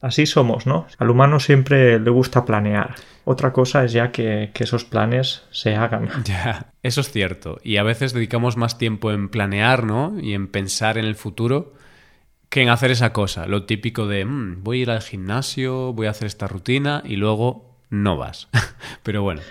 Así 0.00 0.26
somos, 0.26 0.66
¿no? 0.66 0.86
Al 0.98 1.10
humano 1.10 1.40
siempre 1.40 1.98
le 1.98 2.10
gusta 2.10 2.44
planear. 2.44 2.94
Otra 3.24 3.52
cosa 3.52 3.84
es 3.84 3.92
ya 3.92 4.12
que, 4.12 4.52
esos 4.54 4.84
planes 4.84 5.42
se 5.50 5.74
hagan. 5.74 6.08
Ya, 6.24 6.72
eso 6.82 7.00
es 7.00 7.10
cierto. 7.10 7.58
Y 7.64 7.78
a 7.78 7.82
veces 7.82 8.12
dedicamos 8.12 8.56
más 8.56 8.78
tiempo 8.78 9.10
en 9.10 9.28
planear, 9.28 9.84
¿no? 9.84 10.18
Y 10.20 10.34
en 10.34 10.46
pensar 10.46 10.98
en 10.98 11.04
el 11.04 11.16
futuro 11.16 11.74
que 12.48 12.62
en 12.62 12.70
hacer 12.70 12.90
esa 12.90 13.12
cosa. 13.12 13.46
Lo 13.46 13.64
típico 13.64 14.06
de, 14.06 14.24
mm, 14.24 14.62
voy 14.62 14.78
a 14.78 14.82
ir 14.82 14.90
al 14.90 15.02
gimnasio, 15.02 15.92
voy 15.92 16.06
a 16.06 16.10
hacer 16.10 16.26
esta 16.26 16.46
rutina 16.46 17.02
y 17.04 17.16
luego 17.16 17.76
no 17.90 18.16
vas. 18.16 18.48
Pero 19.02 19.22
bueno. 19.22 19.42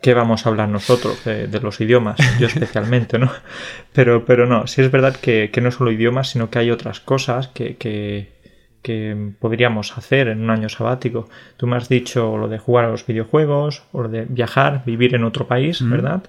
¿Qué 0.00 0.14
vamos 0.14 0.46
a 0.46 0.50
hablar 0.50 0.68
nosotros 0.68 1.24
de, 1.24 1.48
los 1.60 1.80
idiomas? 1.80 2.18
Yo 2.38 2.46
especialmente, 2.46 3.18
¿no? 3.18 3.32
Pero, 3.92 4.24
pero 4.24 4.46
no, 4.46 4.66
sí 4.66 4.82
es 4.82 4.90
verdad 4.90 5.16
que, 5.16 5.50
no 5.60 5.70
solo 5.72 5.90
idiomas, 5.90 6.30
sino 6.30 6.50
que 6.50 6.58
hay 6.58 6.70
otras 6.70 7.00
cosas 7.00 7.48
que, 7.48 7.76
que 7.76 8.35
que 8.86 9.32
podríamos 9.40 9.98
hacer 9.98 10.28
en 10.28 10.42
un 10.42 10.50
año 10.50 10.68
sabático. 10.68 11.28
Tú 11.56 11.66
me 11.66 11.76
has 11.76 11.88
dicho 11.88 12.36
lo 12.38 12.46
de 12.46 12.60
jugar 12.60 12.84
a 12.84 12.90
los 12.90 13.04
videojuegos 13.04 13.82
o 13.90 14.02
lo 14.02 14.08
de 14.08 14.26
viajar, 14.26 14.84
vivir 14.86 15.16
en 15.16 15.24
otro 15.24 15.48
país, 15.48 15.82
¿verdad? 15.82 16.22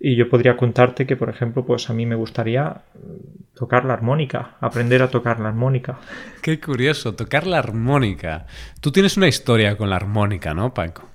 Y 0.00 0.16
yo 0.16 0.28
podría 0.28 0.56
contarte 0.56 1.06
que, 1.06 1.14
por 1.14 1.28
ejemplo, 1.28 1.64
pues 1.64 1.88
a 1.88 1.94
mí 1.94 2.04
me 2.04 2.16
gustaría 2.16 2.82
tocar 3.54 3.84
la 3.84 3.92
armónica, 3.92 4.56
aprender 4.60 5.00
a 5.00 5.10
tocar 5.10 5.38
la 5.38 5.50
armónica. 5.50 6.00
Qué 6.42 6.58
curioso, 6.58 7.14
tocar 7.14 7.46
la 7.46 7.60
armónica. 7.60 8.46
Tú 8.80 8.90
tienes 8.90 9.16
una 9.16 9.28
historia 9.28 9.76
con 9.76 9.88
la 9.88 9.94
armónica, 9.94 10.54
¿no, 10.54 10.74
Paco? 10.74 11.08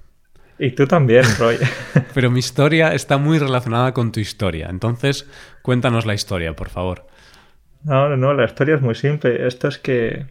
Y 0.57 0.71
tú 0.71 0.87
también, 0.87 1.25
Roy. 1.37 1.57
Pero 2.13 2.31
mi 2.31 2.39
historia 2.39 2.93
está 2.93 3.17
muy 3.17 3.39
relacionada 3.39 3.93
con 3.93 4.13
tu 4.13 4.21
historia. 4.21 4.67
Entonces, 4.69 5.29
cuéntanos 5.63 6.05
la 6.05 6.13
historia, 6.13 6.55
por 6.55 6.69
favor. 6.69 7.07
No, 7.83 8.15
no, 8.15 8.33
la 8.33 8.45
historia 8.45 8.75
es 8.75 8.81
muy 8.81 8.95
simple. 8.95 9.45
Esto 9.47 9.67
es 9.67 9.77
que 9.77 10.27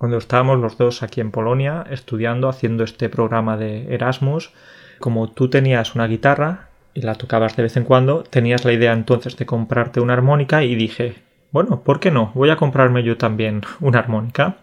cuando 0.00 0.16
estábamos 0.16 0.58
los 0.58 0.78
dos 0.78 1.02
aquí 1.02 1.20
en 1.20 1.30
Polonia 1.30 1.84
estudiando, 1.90 2.48
haciendo 2.48 2.84
este 2.84 3.10
programa 3.10 3.58
de 3.58 3.94
Erasmus, 3.94 4.50
como 4.98 5.30
tú 5.30 5.50
tenías 5.50 5.94
una 5.94 6.06
guitarra 6.06 6.70
y 6.94 7.02
la 7.02 7.16
tocabas 7.16 7.54
de 7.54 7.64
vez 7.64 7.76
en 7.76 7.84
cuando, 7.84 8.22
tenías 8.22 8.64
la 8.64 8.72
idea 8.72 8.94
entonces 8.94 9.36
de 9.36 9.44
comprarte 9.44 10.00
una 10.00 10.14
armónica 10.14 10.64
y 10.64 10.74
dije, 10.74 11.16
bueno, 11.52 11.82
¿por 11.82 12.00
qué 12.00 12.10
no? 12.10 12.32
Voy 12.34 12.48
a 12.48 12.56
comprarme 12.56 13.02
yo 13.02 13.18
también 13.18 13.60
una 13.80 13.98
armónica. 13.98 14.56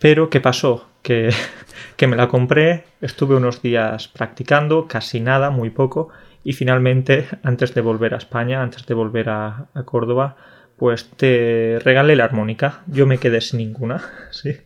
Pero 0.00 0.28
¿qué 0.28 0.40
pasó? 0.40 0.88
Que, 1.02 1.30
que 1.96 2.08
me 2.08 2.16
la 2.16 2.26
compré, 2.26 2.82
estuve 3.00 3.36
unos 3.36 3.62
días 3.62 4.08
practicando, 4.08 4.88
casi 4.88 5.20
nada, 5.20 5.50
muy 5.50 5.70
poco, 5.70 6.08
y 6.42 6.54
finalmente, 6.54 7.28
antes 7.44 7.74
de 7.74 7.80
volver 7.80 8.12
a 8.12 8.18
España, 8.18 8.60
antes 8.60 8.86
de 8.86 8.94
volver 8.94 9.28
a, 9.28 9.66
a 9.72 9.84
Córdoba, 9.84 10.34
pues 10.82 11.08
te 11.10 11.78
regalé 11.84 12.16
la 12.16 12.24
armónica. 12.24 12.82
Yo 12.88 13.06
me 13.06 13.18
quedé 13.18 13.40
sin 13.40 13.58
ninguna, 13.58 14.02
sí. 14.32 14.56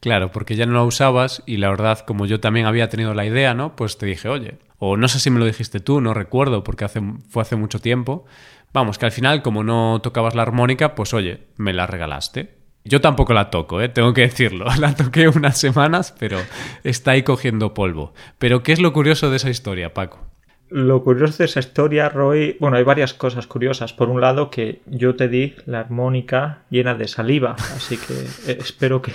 Claro, 0.00 0.32
porque 0.32 0.56
ya 0.56 0.64
no 0.64 0.72
la 0.72 0.82
usabas 0.82 1.42
y 1.44 1.58
la 1.58 1.68
verdad, 1.68 1.98
como 2.06 2.24
yo 2.24 2.40
también 2.40 2.64
había 2.64 2.88
tenido 2.88 3.12
la 3.12 3.26
idea, 3.26 3.52
¿no? 3.52 3.76
Pues 3.76 3.98
te 3.98 4.06
dije, 4.06 4.30
oye, 4.30 4.54
o 4.78 4.96
no 4.96 5.08
sé 5.08 5.20
si 5.20 5.28
me 5.28 5.38
lo 5.38 5.44
dijiste 5.44 5.80
tú, 5.80 6.00
no 6.00 6.14
recuerdo 6.14 6.64
porque 6.64 6.86
hace, 6.86 7.02
fue 7.28 7.42
hace 7.42 7.56
mucho 7.56 7.80
tiempo, 7.80 8.24
Vamos, 8.72 8.96
que 8.96 9.04
al 9.04 9.12
final, 9.12 9.42
como 9.42 9.62
no 9.62 10.00
tocabas 10.02 10.34
la 10.34 10.42
armónica, 10.42 10.94
pues 10.94 11.12
oye, 11.12 11.48
me 11.58 11.74
la 11.74 11.86
regalaste. 11.86 12.54
Yo 12.84 13.02
tampoco 13.02 13.34
la 13.34 13.50
toco, 13.50 13.82
¿eh? 13.82 13.90
tengo 13.90 14.14
que 14.14 14.22
decirlo. 14.22 14.64
La 14.78 14.94
toqué 14.94 15.28
unas 15.28 15.58
semanas, 15.58 16.14
pero 16.18 16.38
está 16.82 17.10
ahí 17.10 17.22
cogiendo 17.22 17.74
polvo. 17.74 18.14
Pero, 18.38 18.62
¿qué 18.62 18.72
es 18.72 18.80
lo 18.80 18.94
curioso 18.94 19.30
de 19.30 19.36
esa 19.36 19.50
historia, 19.50 19.92
Paco? 19.92 20.26
Lo 20.70 21.02
curioso 21.02 21.38
de 21.38 21.46
esa 21.46 21.60
historia, 21.60 22.08
Roy, 22.08 22.56
bueno, 22.60 22.76
hay 22.76 22.84
varias 22.84 23.14
cosas 23.14 23.46
curiosas. 23.46 23.92
Por 23.92 24.10
un 24.10 24.20
lado, 24.20 24.50
que 24.50 24.82
yo 24.86 25.16
te 25.16 25.28
di 25.28 25.54
la 25.66 25.80
armónica 25.80 26.64
llena 26.70 26.94
de 26.94 27.08
saliva, 27.08 27.56
así 27.58 27.96
que 27.96 28.14
eh, 28.50 28.58
espero 28.60 29.00
que 29.00 29.12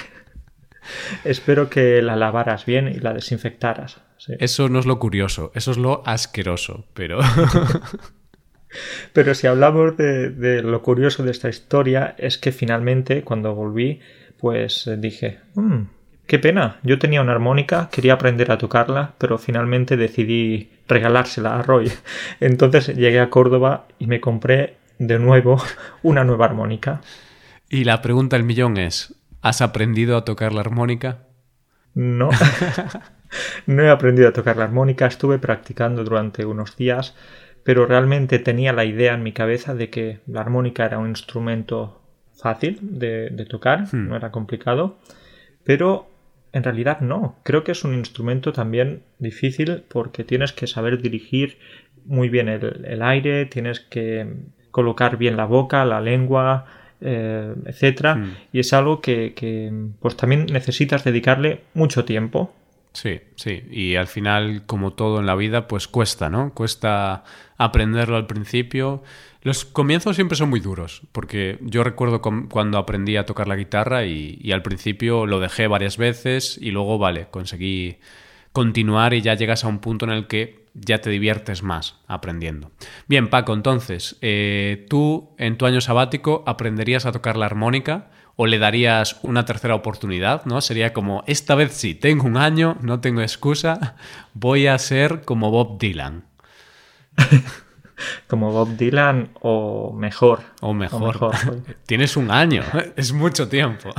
espero 1.24 1.70
que 1.70 2.02
la 2.02 2.16
lavaras 2.16 2.66
bien 2.66 2.88
y 2.88 3.00
la 3.00 3.14
desinfectaras. 3.14 4.02
Eso 4.40 4.70
no 4.70 4.80
es 4.80 4.86
lo 4.86 5.00
curioso, 5.00 5.52
eso 5.54 5.72
es 5.72 5.78
lo 5.78 6.02
asqueroso, 6.06 6.86
pero 6.94 7.20
Pero 9.14 9.34
si 9.36 9.48
hablamos 9.48 9.98
de, 9.98 10.62
lo 10.64 10.82
curioso 10.82 11.24
de 11.24 11.32
esta 11.32 11.50
historia, 11.50 12.16
es 12.18 12.38
que 12.38 12.52
finalmente, 12.52 13.24
cuando 13.24 13.54
volví, 13.54 14.00
pues 14.40 14.88
eh, 14.88 14.98
dije, 14.98 15.40
mm, 15.56 15.82
qué 16.28 16.40
pena, 16.40 16.80
yo 16.84 17.00
tenía 17.00 17.22
una 17.22 17.34
armónica, 17.34 17.90
quería 17.92 18.14
aprender 18.14 18.52
a 18.52 18.58
tocarla, 18.58 19.14
pero 19.18 19.38
finalmente 19.38 19.98
decidí 19.98 20.72
regalársela 20.88 21.58
a 21.58 21.62
Roy. 21.62 21.92
Entonces 22.40 22.96
llegué 22.96 23.20
a 23.20 23.30
Córdoba 23.30 23.88
y 24.00 24.08
me 24.08 24.22
compré 24.22 24.78
de 25.00 25.20
nuevo 25.20 25.62
una 26.04 26.24
nueva 26.24 26.46
armónica. 26.46 27.02
Y 27.70 27.84
la 27.84 28.02
pregunta 28.02 28.36
del 28.36 28.46
millón 28.46 28.78
es, 28.78 29.16
¿has 29.42 29.62
aprendido 29.62 30.18
a 30.18 30.26
tocar 30.26 30.54
la 30.54 30.62
armónica? 30.62 31.28
No. 31.94 32.30
no 33.68 33.84
he 33.84 33.90
aprendido 33.90 34.30
a 34.30 34.34
tocar 34.34 34.58
la 34.58 34.66
armónica, 34.66 35.06
estuve 35.06 35.40
practicando 35.40 36.04
durante 36.04 36.46
unos 36.46 36.76
días 36.76 37.16
pero 37.64 37.86
realmente 37.86 38.40
tenía 38.40 38.74
la 38.74 38.86
idea 38.86 39.14
en 39.14 39.24
mi 39.24 39.32
cabeza 39.32 39.74
de 39.74 39.90
que 39.90 40.20
la 40.28 40.42
armónica 40.42 40.86
era 40.86 41.00
un 41.00 41.10
instrumento 41.10 42.02
fácil 42.36 42.80
de, 42.82 43.46
tocar, 43.50 43.88
hmm. 43.92 44.10
no 44.10 44.16
era 44.16 44.32
complicado, 44.32 44.98
pero 45.64 46.08
en 46.54 46.64
realidad 46.64 47.02
no. 47.02 47.36
Creo 47.44 47.64
que 47.64 47.74
es 47.74 47.84
un 47.84 47.94
instrumento 47.94 48.54
también 48.54 49.02
difícil 49.20 49.84
porque 49.88 50.24
tienes 50.24 50.54
que 50.54 50.68
saber 50.68 51.02
dirigir 51.02 51.58
muy 52.06 52.30
bien 52.30 52.48
el, 52.48 53.02
aire, 53.02 53.46
tienes 53.46 53.80
que 53.80 54.28
colocar 54.72 55.18
bien 55.18 55.36
la 55.36 55.46
boca, 55.46 55.84
la 55.86 56.00
lengua, 56.00 56.66
eh, 57.02 57.54
etcétera, 57.66 58.26
y 58.52 58.60
es 58.60 58.74
algo 58.74 59.02
que, 59.02 59.34
que 59.34 59.72
pues 60.00 60.16
también 60.16 60.46
necesitas 60.48 61.04
dedicarle 61.04 61.62
mucho 61.74 62.06
tiempo 62.06 62.54
Sí, 62.94 63.22
sí. 63.36 63.64
Y 63.72 63.96
al 63.96 64.08
final, 64.08 64.66
como 64.66 64.94
todo 64.94 65.20
en 65.20 65.26
la 65.26 65.36
vida, 65.36 65.68
pues 65.68 65.88
cuesta, 65.88 66.30
¿no? 66.30 66.54
Cuesta 66.54 67.24
aprenderlo 67.58 68.16
al 68.16 68.28
principio. 68.28 69.04
Los 69.42 69.66
comienzos 69.66 70.16
siempre 70.16 70.38
son 70.38 70.50
muy 70.50 70.60
duros, 70.60 71.02
porque 71.12 71.58
yo 71.62 71.84
recuerdo 71.84 72.22
cuando 72.22 72.78
aprendí 72.78 73.18
a 73.18 73.26
tocar 73.26 73.48
la 73.48 73.56
guitarra 73.56 74.06
y, 74.06 74.52
al 74.52 74.62
principio 74.62 75.26
lo 75.26 75.40
dejé 75.40 75.68
varias 75.68 75.98
veces 75.98 76.58
y 76.62 76.72
luego, 76.72 76.98
vale, 76.98 77.28
conseguí 77.30 77.98
continuar 78.54 79.14
y 79.14 79.22
ya 79.22 79.34
llegas 79.34 79.66
a 79.66 79.68
un 79.68 79.80
punto 79.80 80.06
en 80.06 80.12
el 80.12 80.28
que 80.28 80.64
ya 80.76 81.02
te 81.02 81.10
diviertes 81.10 81.64
más 81.64 82.00
aprendiendo. 82.08 82.72
Bien, 83.08 83.28
Paco, 83.28 83.54
entonces, 83.54 84.18
eh, 84.22 84.86
tú 84.90 85.32
en 85.38 85.58
tu 85.58 85.66
año 85.66 85.82
sabático 85.82 86.44
aprenderías 86.46 87.06
a 87.06 87.12
tocar 87.12 87.36
la 87.36 87.48
armónica 87.48 88.12
o 88.36 88.48
le 88.48 88.58
darías 88.60 89.20
una 89.24 89.46
tercera 89.46 89.76
oportunidad, 89.76 90.46
¿no? 90.46 90.62
Sería 90.62 90.94
como, 90.94 91.24
esta 91.28 91.56
vez 91.56 91.74
sí, 91.74 91.94
tengo 91.94 92.26
un 92.26 92.38
año, 92.38 92.78
no 92.82 93.00
tengo 93.00 93.22
excusa, 93.22 93.96
voy 94.34 94.68
a 94.68 94.78
ser 94.78 95.22
como 95.22 95.52
Bob 95.52 95.78
Dylan. 95.78 96.24
como 98.28 98.52
Bob 98.52 98.76
Dylan 98.76 99.30
o 99.42 99.94
mejor. 99.94 100.40
O 100.62 100.74
mejor. 100.74 101.32
Tienes 101.86 102.18
un 102.18 102.32
año, 102.32 102.64
es 102.96 103.14
mucho 103.14 103.48
tiempo. 103.48 103.94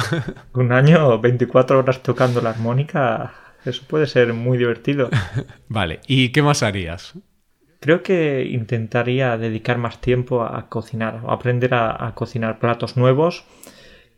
un 0.55 0.73
año, 0.73 1.19
24 1.21 1.79
horas 1.79 2.03
tocando 2.03 2.41
la 2.41 2.51
armónica, 2.51 3.35
eso 3.65 3.83
puede 3.87 4.07
ser 4.07 4.35
muy 4.35 4.59
divertido. 4.59 5.11
vale, 5.69 6.01
¿y 6.09 6.31
qué 6.31 6.43
más 6.43 6.65
harías? 6.65 7.15
Creo 7.79 8.03
que 8.03 8.47
intentaría 8.51 9.37
dedicar 9.37 9.77
más 9.77 10.01
tiempo 10.01 10.43
a 10.43 10.71
cocinar, 10.71 11.21
a 11.29 11.35
aprender 11.35 11.75
a 11.75 12.13
cocinar 12.15 12.59
platos 12.59 12.97
nuevos 12.97 13.45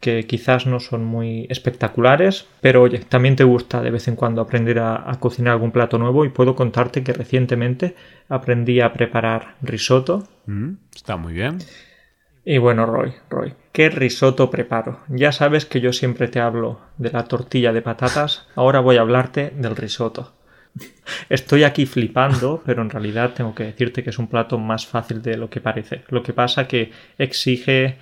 que 0.01 0.27
quizás 0.27 0.67
no 0.67 0.81
son 0.81 1.05
muy 1.05 1.47
espectaculares, 1.49 2.47
pero 2.61 2.83
oye, 2.83 2.99
también 2.99 3.37
te 3.37 3.45
gusta 3.45 3.81
de 3.81 3.91
vez 3.91 4.09
en 4.09 4.17
cuando 4.17 4.43
aprender 4.43 4.79
a, 4.79 5.17
cocinar 5.21 5.55
algún 5.55 5.73
plato 5.73 5.99
nuevo 5.99 6.25
y 6.25 6.29
puedo 6.29 6.55
contarte 6.55 7.03
que 7.03 7.13
recientemente 7.13 7.95
aprendí 8.29 8.81
a 8.81 8.93
preparar 8.93 9.57
risotto. 9.63 10.29
Mm, 10.47 10.75
está 10.95 11.17
muy 11.17 11.33
bien. 11.33 11.59
Y 12.45 12.59
bueno, 12.59 12.87
Roy, 12.87 13.13
Roy, 13.29 13.55
¿qué 13.73 13.89
risotto 13.89 14.51
preparo? 14.51 15.01
Ya 15.09 15.33
sabes 15.33 15.67
que 15.67 15.81
yo 15.81 15.93
siempre 15.93 16.29
te 16.29 16.39
hablo 16.39 16.81
de 16.97 17.11
la 17.11 17.25
tortilla 17.25 17.73
de 17.73 17.83
patatas, 17.83 18.47
ahora 18.55 18.79
voy 18.79 18.99
a 18.99 19.01
hablarte 19.01 19.51
del 19.57 19.75
risotto. 19.75 20.33
Estoy 21.29 21.65
aquí 21.65 21.87
flipando, 21.87 22.63
pero 22.67 22.83
en 22.83 22.91
realidad 22.91 23.33
tengo 23.35 23.55
que 23.55 23.65
decirte 23.65 24.05
que 24.05 24.11
es 24.11 24.19
un 24.19 24.29
plato 24.29 24.59
más 24.59 24.87
fácil 24.87 25.23
de 25.23 25.37
lo 25.37 25.51
que 25.51 25.61
parece. 25.61 26.05
Lo 26.09 26.23
que 26.23 26.33
pasa 26.33 26.69
que 26.69 26.93
exige 27.19 27.97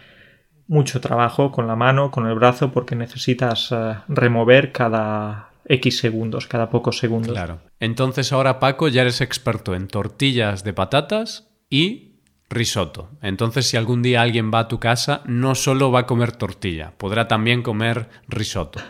mucho 0.67 1.01
trabajo 1.01 1.53
con 1.53 1.67
la 1.67 1.77
mano, 1.77 2.11
con 2.11 2.27
el 2.27 2.35
brazo, 2.35 2.73
porque 2.73 2.97
necesitas 2.97 3.71
eh, 3.73 3.97
remover 4.09 4.73
cada 4.73 5.51
X 5.67 5.99
segundos, 5.99 6.47
cada 6.47 6.71
pocos 6.71 6.99
segundos. 6.99 7.33
Claro. 7.33 7.61
Entonces 7.81 8.33
ahora, 8.33 8.61
Paco, 8.61 8.89
ya 8.89 9.03
eres 9.03 9.21
experto 9.21 9.75
en 9.75 9.89
tortillas 9.89 10.65
de 10.65 10.73
patatas 10.73 11.49
y 11.71 12.15
risotto. 12.49 13.11
Entonces, 13.23 13.67
si 13.67 13.77
algún 13.77 14.03
día 14.03 14.23
alguien 14.23 14.51
va 14.53 14.61
a 14.61 14.69
tu 14.69 14.79
casa, 14.79 15.23
no 15.27 15.55
solo 15.55 15.91
va 15.91 16.01
a 16.01 16.07
comer 16.07 16.33
tortilla, 16.33 16.93
podrá 16.97 17.29
también 17.29 17.63
comer 17.63 18.09
risotto. 18.29 18.81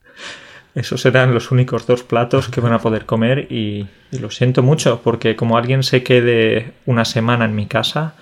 Esos 0.74 1.00
serán 1.00 1.34
los 1.34 1.50
únicos 1.50 1.86
dos 1.86 2.02
platos 2.02 2.48
que 2.48 2.60
van 2.60 2.72
a 2.72 2.80
poder 2.80 3.06
comer 3.06 3.50
y 3.50 3.86
lo 4.10 4.30
siento 4.30 4.62
mucho 4.62 5.00
porque 5.02 5.36
como 5.36 5.56
alguien 5.56 5.82
se 5.82 6.02
quede 6.02 6.74
una 6.86 7.04
semana 7.04 7.44
en 7.44 7.54
mi 7.54 7.66
casa, 7.66 8.14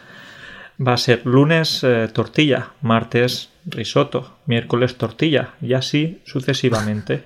va 0.81 0.95
a 0.95 0.99
ser 0.99 1.27
lunes 1.27 1.83
eh, 1.85 2.09
tortilla, 2.13 2.71
martes 2.81 3.51
risotto, 3.65 4.39
miércoles 4.47 4.97
tortilla 4.97 5.55
y 5.61 5.75
así 5.75 6.21
sucesivamente. 6.25 7.25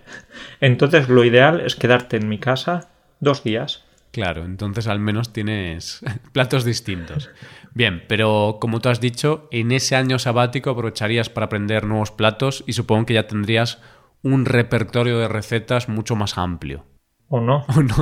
Entonces 0.61 1.09
lo 1.09 1.25
ideal 1.25 1.61
es 1.61 1.77
quedarte 1.77 2.17
en 2.17 2.29
mi 2.29 2.39
casa 2.39 2.91
dos 3.21 3.43
días. 3.43 3.85
Claro, 4.11 4.45
entonces 4.45 4.87
al 4.87 4.99
menos 4.99 5.33
tienes 5.33 6.01
platos 6.33 6.65
distintos. 6.65 7.31
Bien, 7.75 8.03
pero 8.09 8.59
como 8.61 8.81
tú 8.81 8.89
has 8.89 9.01
dicho, 9.01 9.49
en 9.51 9.73
ese 9.73 9.97
año 9.97 10.19
sabático 10.19 10.71
aprovecharías 10.71 11.29
para 11.29 11.47
aprender 11.47 11.85
nuevos 11.85 12.11
platos 12.11 12.65
y 12.67 12.73
supongo 12.73 13.07
que 13.07 13.15
ya 13.15 13.27
tendrías 13.27 13.79
un 14.23 14.45
repertorio 14.45 15.19
de 15.19 15.29
recetas 15.29 15.89
mucho 15.89 16.17
más 16.17 16.39
amplio. 16.39 16.85
O 17.29 17.41
no. 17.41 17.67
O 17.69 17.83
no. 17.83 17.95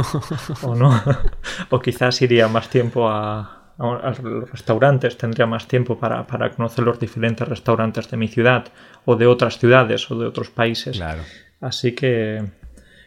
o 0.63 0.75
no. 0.75 1.03
o 1.71 1.81
quizás 1.81 2.21
iría 2.23 2.47
más 2.47 2.69
tiempo 2.69 3.09
a, 3.09 3.64
a 3.79 4.15
los 4.23 4.51
restaurantes, 4.51 5.19
tendría 5.19 5.47
más 5.47 5.67
tiempo 5.67 5.99
para, 5.99 6.25
conocer 6.51 6.85
los 6.85 7.01
diferentes 7.01 7.47
restaurantes 7.47 8.09
de 8.11 8.17
mi 8.17 8.29
ciudad 8.29 8.67
o 9.05 9.17
de 9.17 9.27
otras 9.27 9.59
ciudades 9.59 10.11
o 10.11 10.19
de 10.19 10.27
otros 10.27 10.51
países. 10.51 10.97
Claro. 10.97 11.23
Así 11.61 11.93
que, 11.93 12.45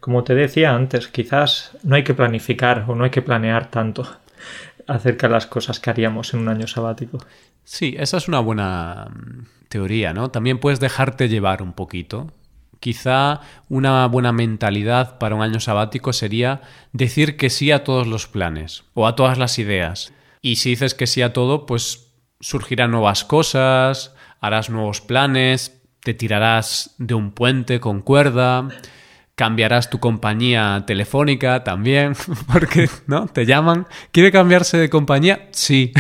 como 0.02 0.24
te 0.24 0.36
decía 0.36 0.76
antes, 0.76 1.08
quizás 1.08 1.72
no 1.84 1.96
hay 1.96 2.04
que 2.04 2.14
planificar 2.14 2.86
o 2.88 2.96
no 2.96 3.06
hay 3.06 3.12
que 3.12 3.22
planear 3.22 3.72
tanto 3.72 4.08
acerca 4.88 5.28
de 5.28 5.34
las 5.34 5.48
cosas 5.48 5.80
que 5.80 5.90
haríamos 5.90 6.34
en 6.34 6.42
un 6.42 6.50
año 6.50 6.68
sabático. 6.68 7.20
Sí, 7.64 7.96
esa 7.98 8.18
es 8.18 8.28
una 8.28 8.40
buena 8.40 9.08
mm, 9.10 9.46
teoría, 9.70 10.14
¿no? 10.14 10.32
También 10.32 10.60
puedes 10.60 10.80
dejarte 10.80 11.30
llevar 11.30 11.62
un 11.62 11.74
poquito. 11.74 12.32
Quizá 12.80 13.42
una 13.70 14.06
buena 14.08 14.32
mentalidad 14.34 15.18
para 15.18 15.34
un 15.34 15.42
año 15.42 15.60
sabático 15.60 16.14
sería 16.14 16.62
decir 16.92 17.36
que 17.36 17.50
sí 17.50 17.72
a 17.72 17.84
todos 17.84 18.06
los 18.06 18.28
planes 18.28 18.84
o 18.94 19.08
a 19.08 19.16
todas 19.16 19.38
las 19.40 19.58
ideas 19.58 20.14
y 20.48 20.56
si 20.56 20.70
dices 20.70 20.94
que 20.94 21.08
sí 21.08 21.22
a 21.22 21.34
todo, 21.34 21.66
pues 21.66 22.14
surgirán 22.40 22.92
nuevas 22.92 23.26
cosas, 23.26 24.16
harás 24.40 24.70
nuevos 24.70 25.02
planes, 25.02 25.82
te 26.02 26.14
tirarás 26.14 26.96
de 26.98 27.16
un 27.16 27.32
puente 27.32 27.82
con 27.82 28.02
cuerda, 28.02 28.70
cambiarás 29.36 29.90
tu 29.90 30.00
compañía 30.00 30.86
telefónica 30.88 31.66
también, 31.66 32.14
porque, 32.54 32.90
¿no? 33.08 33.28
Te 33.28 33.46
llaman, 33.46 33.88
¿quiere 34.14 34.32
cambiarse 34.32 34.78
de 34.78 34.90
compañía? 34.90 35.50
Sí. 35.52 35.92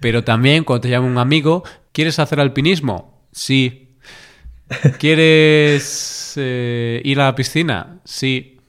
Pero 0.00 0.24
también 0.24 0.64
cuando 0.64 0.80
te 0.80 0.88
llama 0.88 1.06
un 1.06 1.18
amigo, 1.18 1.62
¿quieres 1.92 2.18
hacer 2.18 2.40
alpinismo? 2.40 3.26
Sí. 3.30 3.98
¿Quieres 4.98 6.32
eh, 6.36 7.02
ir 7.04 7.20
a 7.20 7.24
la 7.26 7.34
piscina? 7.34 8.00
Sí. 8.04 8.59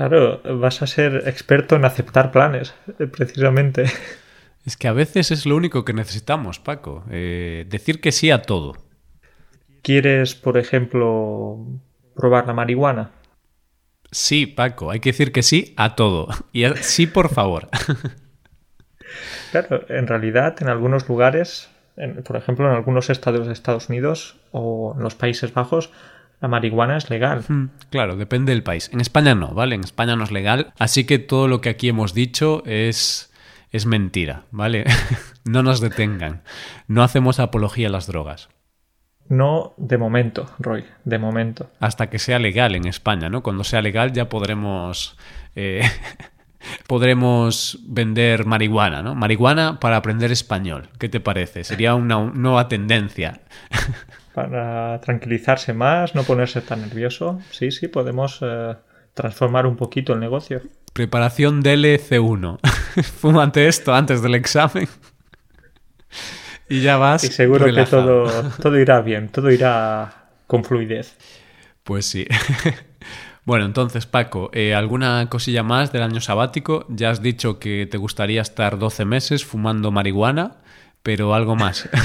Claro, 0.00 0.40
vas 0.56 0.80
a 0.80 0.86
ser 0.86 1.24
experto 1.26 1.76
en 1.76 1.84
aceptar 1.84 2.32
planes, 2.32 2.74
eh, 2.98 3.06
precisamente. 3.06 3.84
Es 4.64 4.78
que 4.78 4.88
a 4.88 4.94
veces 4.94 5.30
es 5.30 5.44
lo 5.44 5.56
único 5.56 5.84
que 5.84 5.92
necesitamos, 5.92 6.58
Paco. 6.58 7.04
Eh, 7.10 7.66
decir 7.68 8.00
que 8.00 8.10
sí 8.10 8.30
a 8.30 8.40
todo. 8.40 8.78
¿Quieres, 9.82 10.34
por 10.34 10.56
ejemplo, 10.56 11.58
probar 12.16 12.46
la 12.46 12.54
marihuana? 12.54 13.10
Sí, 14.10 14.46
Paco, 14.46 14.90
hay 14.90 15.00
que 15.00 15.10
decir 15.10 15.32
que 15.32 15.42
sí 15.42 15.74
a 15.76 15.96
todo. 15.96 16.28
Y 16.54 16.64
sí, 16.76 17.06
por 17.06 17.28
favor. 17.28 17.68
Claro, 19.50 19.84
en 19.88 20.06
realidad 20.06 20.56
en 20.60 20.68
algunos 20.68 21.08
lugares, 21.08 21.68
por 22.24 22.36
ejemplo 22.36 22.68
en 22.70 22.76
algunos 22.76 23.10
estados 23.10 23.48
de 23.48 23.52
Estados 23.52 23.88
Unidos 23.88 24.36
o 24.52 24.94
en 24.96 25.02
los 25.02 25.16
Países 25.16 25.52
Bajos, 25.52 25.90
la 26.40 26.48
marihuana 26.48 26.96
es 26.96 27.10
legal. 27.10 27.44
Hmm, 27.46 27.66
claro, 27.90 28.16
depende 28.16 28.52
del 28.52 28.62
país. 28.62 28.90
En 28.92 29.00
España 29.00 29.34
no, 29.34 29.48
¿vale? 29.52 29.74
En 29.74 29.84
España 29.84 30.16
no 30.16 30.24
es 30.24 30.30
legal. 30.30 30.72
Así 30.78 31.04
que 31.04 31.18
todo 31.18 31.48
lo 31.48 31.60
que 31.60 31.68
aquí 31.68 31.88
hemos 31.88 32.14
dicho 32.14 32.62
es, 32.64 33.32
es 33.70 33.86
mentira, 33.86 34.44
¿vale? 34.50 34.84
no 35.44 35.62
nos 35.62 35.80
detengan. 35.80 36.42
No 36.88 37.02
hacemos 37.02 37.40
apología 37.40 37.88
a 37.88 37.90
las 37.90 38.06
drogas. 38.06 38.48
No 39.28 39.74
de 39.76 39.96
momento, 39.96 40.50
Roy, 40.58 40.84
de 41.04 41.18
momento. 41.18 41.70
Hasta 41.78 42.10
que 42.10 42.18
sea 42.18 42.38
legal 42.38 42.74
en 42.74 42.86
España, 42.86 43.28
¿no? 43.28 43.42
Cuando 43.42 43.62
sea 43.62 43.82
legal 43.82 44.12
ya 44.12 44.28
podremos... 44.28 45.16
Eh, 45.54 45.82
podremos 46.86 47.78
vender 47.86 48.44
marihuana, 48.44 49.02
¿no? 49.02 49.14
Marihuana 49.14 49.78
para 49.78 49.96
aprender 49.96 50.32
español. 50.32 50.88
¿Qué 50.98 51.08
te 51.08 51.20
parece? 51.20 51.64
Sería 51.64 51.94
una 51.94 52.18
nueva 52.18 52.68
tendencia. 52.68 53.42
para 54.34 55.00
tranquilizarse 55.00 55.72
más, 55.72 56.14
no 56.14 56.22
ponerse 56.22 56.60
tan 56.60 56.80
nervioso. 56.82 57.40
Sí, 57.50 57.70
sí, 57.70 57.88
podemos 57.88 58.38
eh, 58.42 58.74
transformar 59.14 59.66
un 59.66 59.76
poquito 59.76 60.12
el 60.12 60.20
negocio. 60.20 60.62
Preparación 60.92 61.62
DLC1. 61.62 62.58
Fúmate 63.20 63.68
esto 63.68 63.94
antes 63.94 64.22
del 64.22 64.34
examen. 64.34 64.88
y 66.68 66.80
ya 66.82 66.96
vas. 66.96 67.24
Y 67.24 67.28
seguro 67.28 67.66
que 67.66 67.84
todo, 67.84 68.50
todo 68.62 68.78
irá 68.78 69.00
bien, 69.00 69.28
todo 69.28 69.50
irá 69.50 70.26
con 70.46 70.64
fluidez. 70.64 71.16
Pues 71.82 72.06
sí. 72.06 72.26
Bueno, 73.46 73.64
entonces, 73.64 74.06
Paco, 74.06 74.50
eh, 74.52 74.74
¿alguna 74.74 75.26
cosilla 75.28 75.62
más 75.62 75.92
del 75.92 76.02
año 76.02 76.20
sabático? 76.20 76.84
Ya 76.88 77.10
has 77.10 77.22
dicho 77.22 77.58
que 77.58 77.88
te 77.90 77.96
gustaría 77.96 78.42
estar 78.42 78.78
12 78.78 79.04
meses 79.06 79.44
fumando 79.44 79.90
marihuana, 79.90 80.58
pero 81.02 81.34
algo 81.34 81.56
más. 81.56 81.88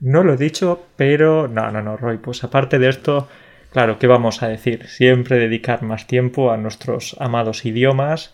No 0.00 0.22
lo 0.22 0.34
he 0.34 0.36
dicho, 0.36 0.86
pero 0.96 1.48
no, 1.48 1.70
no, 1.70 1.82
no, 1.82 1.96
Roy, 1.96 2.18
pues 2.18 2.44
aparte 2.44 2.78
de 2.78 2.88
esto, 2.88 3.28
claro, 3.72 3.98
¿qué 3.98 4.06
vamos 4.06 4.42
a 4.42 4.48
decir? 4.48 4.86
Siempre 4.86 5.38
dedicar 5.38 5.82
más 5.82 6.06
tiempo 6.06 6.52
a 6.52 6.56
nuestros 6.56 7.16
amados 7.18 7.64
idiomas 7.64 8.32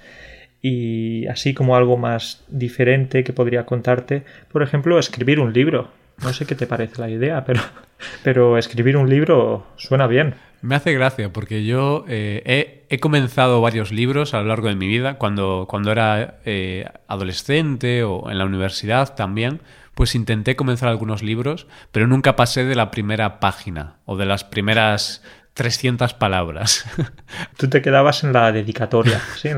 y 0.60 1.26
así 1.26 1.54
como 1.54 1.76
algo 1.76 1.96
más 1.96 2.44
diferente 2.48 3.24
que 3.24 3.32
podría 3.32 3.66
contarte, 3.66 4.24
por 4.52 4.62
ejemplo, 4.62 4.98
escribir 4.98 5.40
un 5.40 5.52
libro. 5.52 5.90
No 6.22 6.32
sé 6.32 6.46
qué 6.46 6.54
te 6.54 6.66
parece 6.66 7.00
la 7.00 7.10
idea, 7.10 7.44
pero, 7.44 7.60
pero 8.22 8.58
escribir 8.58 8.96
un 8.96 9.08
libro 9.08 9.66
suena 9.76 10.06
bien. 10.06 10.34
Me 10.64 10.76
hace 10.76 10.94
gracia 10.94 11.30
porque 11.30 11.64
yo 11.64 12.06
eh, 12.08 12.84
he, 12.88 12.98
comenzado 12.98 13.60
varios 13.60 13.92
libros 13.92 14.32
a 14.32 14.40
lo 14.40 14.46
largo 14.46 14.68
de 14.68 14.76
mi 14.76 14.86
vida, 14.86 15.18
cuando, 15.18 15.66
cuando 15.68 15.92
era 15.92 16.38
eh, 16.46 16.86
adolescente 17.06 18.02
o 18.02 18.30
en 18.30 18.38
la 18.38 18.46
universidad 18.46 19.14
también 19.14 19.60
pues 19.94 20.14
intenté 20.14 20.56
comenzar 20.56 20.88
algunos 20.88 21.22
libros, 21.22 21.66
pero 21.92 22.06
nunca 22.06 22.36
pasé 22.36 22.64
de 22.64 22.74
la 22.74 22.90
primera 22.90 23.40
página 23.40 23.96
o 24.04 24.16
de 24.16 24.26
las 24.26 24.44
primeras 24.44 25.22
300 25.54 26.14
palabras. 26.14 26.84
Tú 27.56 27.68
te 27.68 27.82
quedabas 27.82 28.24
en 28.24 28.32
la 28.32 28.52
dedicatoria, 28.52 29.20
¿sí? 29.36 29.50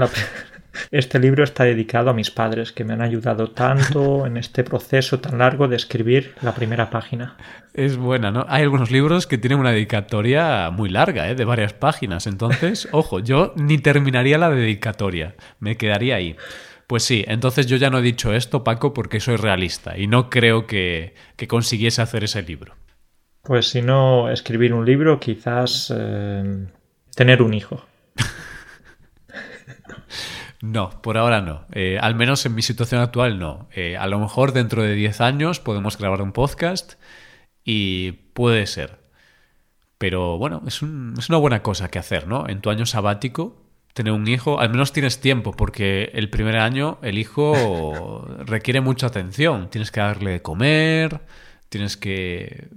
Este 0.91 1.19
libro 1.19 1.45
está 1.45 1.65
dedicado 1.65 2.11
a 2.11 2.15
mis 2.15 2.31
padres, 2.31 2.73
que 2.73 2.85
me 2.85 2.93
han 2.93 3.01
ayudado 3.01 3.51
tanto 3.51 4.27
en 4.27 4.37
este 4.37 4.63
proceso 4.63 5.21
tan 5.21 5.39
largo 5.39 5.69
de 5.69 5.77
escribir 5.77 6.35
la 6.43 6.55
primera 6.55 6.91
página. 6.91 7.37
Es 7.75 7.97
buena, 7.97 8.31
¿no? 8.31 8.47
Hay 8.49 8.63
algunos 8.63 8.91
libros 8.91 9.27
que 9.27 9.39
tienen 9.39 9.59
una 9.59 9.73
dedicatoria 9.73 10.71
muy 10.71 10.89
larga, 10.89 11.29
¿eh? 11.29 11.35
de 11.35 11.45
varias 11.45 11.73
páginas. 11.73 12.27
Entonces, 12.27 12.89
ojo, 12.93 13.21
yo 13.21 13.53
ni 13.57 13.79
terminaría 13.79 14.39
la 14.39 14.51
dedicatoria, 14.51 15.35
me 15.61 15.77
quedaría 15.77 16.17
ahí. 16.17 16.37
Pues 16.87 17.03
sí, 17.03 17.25
entonces 17.27 17.67
yo 17.67 17.77
ya 17.77 17.91
no 17.91 17.99
he 17.99 18.03
dicho 18.03 18.33
esto, 18.33 18.63
Paco, 18.63 18.95
porque 18.95 19.19
soy 19.19 19.37
realista 19.37 19.99
y 19.99 20.07
no 20.07 20.31
creo 20.31 20.67
que, 20.67 21.15
consiguiese 21.49 22.01
hacer 22.01 22.23
ese 22.23 22.43
libro. 22.43 22.77
Pues 23.43 23.69
si 23.69 23.83
no 23.83 24.31
escribir 24.31 24.73
un 24.73 24.87
libro, 24.87 25.19
quizás 25.19 25.93
eh, 25.97 26.67
tener 27.15 27.43
un 27.43 27.55
hijo. 27.55 27.85
No, 30.63 31.03
por 31.03 31.19
ahora 31.19 31.43
no. 31.43 31.67
Eh, 31.73 31.99
al 32.01 32.15
menos 32.15 32.45
en 32.47 32.55
mi 32.55 32.63
situación 32.63 33.01
actual 33.03 33.39
no. 33.39 33.69
Eh, 33.73 33.97
a 33.97 34.07
lo 34.07 34.19
mejor 34.19 34.53
dentro 34.53 34.83
de 34.83 34.95
10 34.95 35.21
años 35.21 35.61
podemos 35.61 35.99
grabar 35.99 36.23
un 36.23 36.33
podcast 36.33 36.95
y 37.63 38.13
puede 38.33 38.67
ser. 38.67 38.99
Pero 39.99 40.39
bueno, 40.39 40.63
es, 40.67 40.77
es 40.77 41.29
una 41.29 41.39
buena 41.39 41.63
cosa 41.63 41.89
que 41.89 41.99
hacer, 41.99 42.27
¿no? 42.27 42.49
En 42.49 42.63
tu 42.63 42.71
año 42.71 42.87
sabático 42.87 43.66
tener 43.97 44.13
un 44.13 44.29
hijo, 44.29 44.61
al 44.61 44.69
menos 44.69 44.93
tienes 44.93 45.23
tiempo, 45.23 45.53
porque 45.53 46.11
el 46.13 46.29
primer 46.29 46.59
año 46.59 46.99
el 47.01 47.17
hijo 47.17 48.27
requiere 48.45 48.83
mucha 48.83 49.07
atención. 49.07 49.71
Tienes 49.71 49.91
que 49.91 50.01
darle 50.01 50.33
de 50.33 50.43
comer, 50.43 51.21
tienes 51.71 51.97
que 51.97 52.69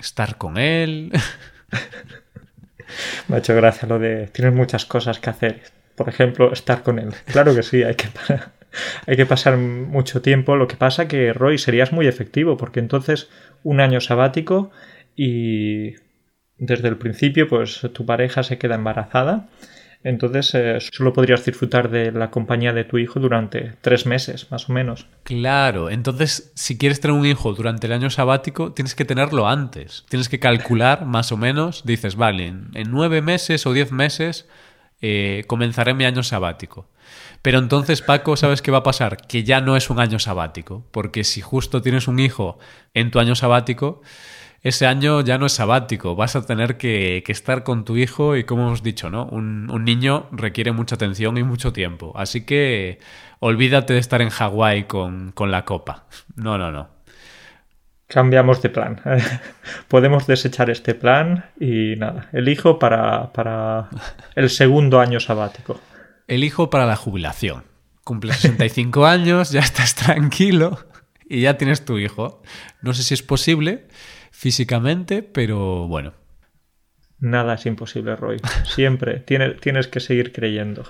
estar 0.00 0.38
con 0.38 0.56
él. 0.56 1.12
Me 3.28 3.36
ha 3.36 3.38
hecho 3.40 3.54
gracia 3.54 3.86
lo 3.86 3.98
de 3.98 4.28
tienes 4.28 4.54
muchas 4.54 4.86
cosas 4.86 5.18
que 5.18 5.28
hacer. 5.28 5.60
Por 5.96 6.08
ejemplo, 6.08 6.50
estar 6.50 6.82
con 6.82 6.98
él. 6.98 7.10
Claro 7.26 7.54
que 7.54 7.62
sí, 7.62 7.82
hay 7.82 7.96
que, 7.96 8.08
hay 9.06 9.16
que 9.16 9.26
pasar 9.26 9.58
mucho 9.58 10.22
tiempo. 10.22 10.56
Lo 10.56 10.66
que 10.66 10.76
pasa 10.76 11.08
que, 11.08 11.34
Roy, 11.34 11.58
serías 11.58 11.92
muy 11.92 12.06
efectivo, 12.06 12.56
porque 12.56 12.80
entonces 12.80 13.28
un 13.64 13.82
año 13.82 14.00
sabático 14.00 14.70
y 15.14 15.96
desde 16.56 16.88
el 16.88 16.96
principio, 16.96 17.48
pues 17.48 17.86
tu 17.92 18.06
pareja 18.06 18.42
se 18.42 18.56
queda 18.56 18.76
embarazada 18.76 19.50
entonces 20.04 20.54
eh, 20.54 20.78
solo 20.92 21.14
podrías 21.14 21.44
disfrutar 21.44 21.90
de 21.90 22.12
la 22.12 22.30
compañía 22.30 22.74
de 22.74 22.84
tu 22.84 22.98
hijo 22.98 23.18
durante 23.18 23.72
tres 23.80 24.04
meses, 24.04 24.50
más 24.50 24.68
o 24.68 24.72
menos. 24.72 25.06
Claro, 25.22 25.88
entonces 25.88 26.52
si 26.54 26.76
quieres 26.76 27.00
tener 27.00 27.16
un 27.16 27.24
hijo 27.24 27.54
durante 27.54 27.86
el 27.86 27.94
año 27.94 28.10
sabático, 28.10 28.72
tienes 28.72 28.94
que 28.94 29.06
tenerlo 29.06 29.48
antes. 29.48 30.04
Tienes 30.10 30.28
que 30.28 30.38
calcular 30.38 31.06
más 31.06 31.32
o 31.32 31.38
menos, 31.38 31.84
dices, 31.86 32.16
vale, 32.16 32.46
en, 32.46 32.70
nueve 32.88 33.22
meses 33.22 33.66
o 33.66 33.72
diez 33.72 33.92
meses 33.92 34.46
eh, 35.00 35.44
comenzaré 35.46 35.94
mi 35.94 36.04
año 36.04 36.22
sabático. 36.22 36.86
Pero 37.40 37.58
entonces, 37.58 38.02
Paco, 38.02 38.36
¿sabes 38.36 38.62
qué 38.62 38.70
va 38.70 38.78
a 38.78 38.82
pasar? 38.82 39.16
Que 39.16 39.42
ya 39.42 39.60
no 39.60 39.76
es 39.76 39.88
un 39.88 40.00
año 40.00 40.18
sabático, 40.18 40.86
porque 40.90 41.24
si 41.24 41.40
justo 41.40 41.80
tienes 41.80 42.08
un 42.08 42.18
hijo 42.18 42.58
en 42.92 43.10
tu 43.10 43.20
año 43.20 43.34
sabático, 43.34 44.02
ese 44.64 44.86
año 44.86 45.20
ya 45.20 45.36
no 45.36 45.44
es 45.44 45.52
sabático, 45.52 46.16
vas 46.16 46.36
a 46.36 46.46
tener 46.46 46.78
que, 46.78 47.22
estar 47.28 47.64
con 47.64 47.84
tu 47.84 47.98
hijo 47.98 48.34
y 48.34 48.44
como 48.44 48.62
hemos 48.62 48.82
dicho, 48.82 49.10
¿no? 49.10 49.26
Un, 49.26 49.66
niño 49.84 50.26
requiere 50.32 50.72
mucha 50.72 50.94
atención 50.94 51.36
y 51.36 51.42
mucho 51.42 51.74
tiempo, 51.74 52.12
así 52.16 52.46
que 52.46 52.98
olvídate 53.40 53.92
de 53.92 53.98
estar 53.98 54.22
en 54.22 54.30
Hawái 54.30 54.84
con, 54.84 55.32
con 55.32 55.50
la 55.50 55.66
copa. 55.66 56.06
No, 56.34 56.56
no, 56.56 56.72
no. 56.72 56.88
Cambiamos 58.06 58.62
de 58.62 58.70
plan. 58.70 59.02
Podemos 59.88 60.26
desechar 60.26 60.70
este 60.70 60.94
plan 60.94 61.44
y 61.60 61.96
nada, 61.96 62.30
el 62.32 62.48
hijo 62.48 62.78
para, 62.78 63.34
para 63.34 63.90
el 64.34 64.48
segundo 64.48 64.98
año 64.98 65.20
sabático. 65.20 65.78
El 66.26 66.42
hijo 66.42 66.70
para 66.70 66.86
la 66.86 66.96
jubilación. 66.96 67.64
Cumple 68.02 68.32
65 68.32 69.04
años, 69.06 69.50
ya 69.50 69.60
estás 69.60 69.94
tranquilo 69.94 70.78
y 71.28 71.42
ya 71.42 71.58
tienes 71.58 71.84
tu 71.84 71.98
hijo. 71.98 72.42
No 72.80 72.94
sé 72.94 73.02
si 73.02 73.12
es 73.12 73.22
posible, 73.22 73.88
físicamente, 74.34 75.22
pero 75.22 75.86
bueno. 75.86 76.12
Nada 77.20 77.54
es 77.54 77.64
imposible, 77.66 78.16
Roy. 78.16 78.40
Siempre 78.64 79.20
tienes, 79.20 79.60
tienes 79.60 79.86
que 79.86 80.00
seguir 80.00 80.32
creyendo. 80.32 80.84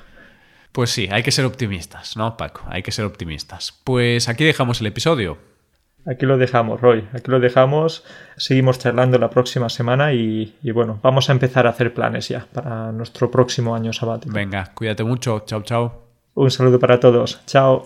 Pues 0.72 0.90
sí, 0.90 1.08
hay 1.12 1.22
que 1.22 1.30
ser 1.30 1.44
optimistas, 1.44 2.16
¿no, 2.16 2.36
Paco? 2.36 2.62
Hay 2.66 2.82
que 2.82 2.90
ser 2.90 3.04
optimistas. 3.04 3.80
Pues 3.84 4.28
aquí 4.28 4.44
dejamos 4.44 4.80
el 4.80 4.88
episodio. 4.88 5.38
Aquí 6.06 6.26
lo 6.26 6.36
dejamos, 6.36 6.80
Roy. 6.80 7.04
Aquí 7.12 7.30
lo 7.30 7.38
dejamos. 7.38 8.04
Seguimos 8.36 8.78
charlando 8.78 9.18
la 9.18 9.30
próxima 9.30 9.68
semana 9.68 10.12
y, 10.12 10.56
y, 10.62 10.70
bueno, 10.72 10.98
vamos 11.02 11.28
a 11.28 11.32
empezar 11.32 11.66
a 11.66 11.70
hacer 11.70 11.94
planes 11.94 12.28
ya 12.28 12.46
para 12.52 12.92
nuestro 12.92 13.30
próximo 13.30 13.74
año 13.74 13.92
sabático. 13.92 14.34
Venga, 14.34 14.72
cuídate 14.74 15.04
mucho. 15.04 15.44
Chao, 15.46 15.62
chao. 15.62 16.02
Un 16.34 16.50
saludo 16.50 16.80
para 16.80 16.98
todos. 16.98 17.40
Chao. 17.46 17.84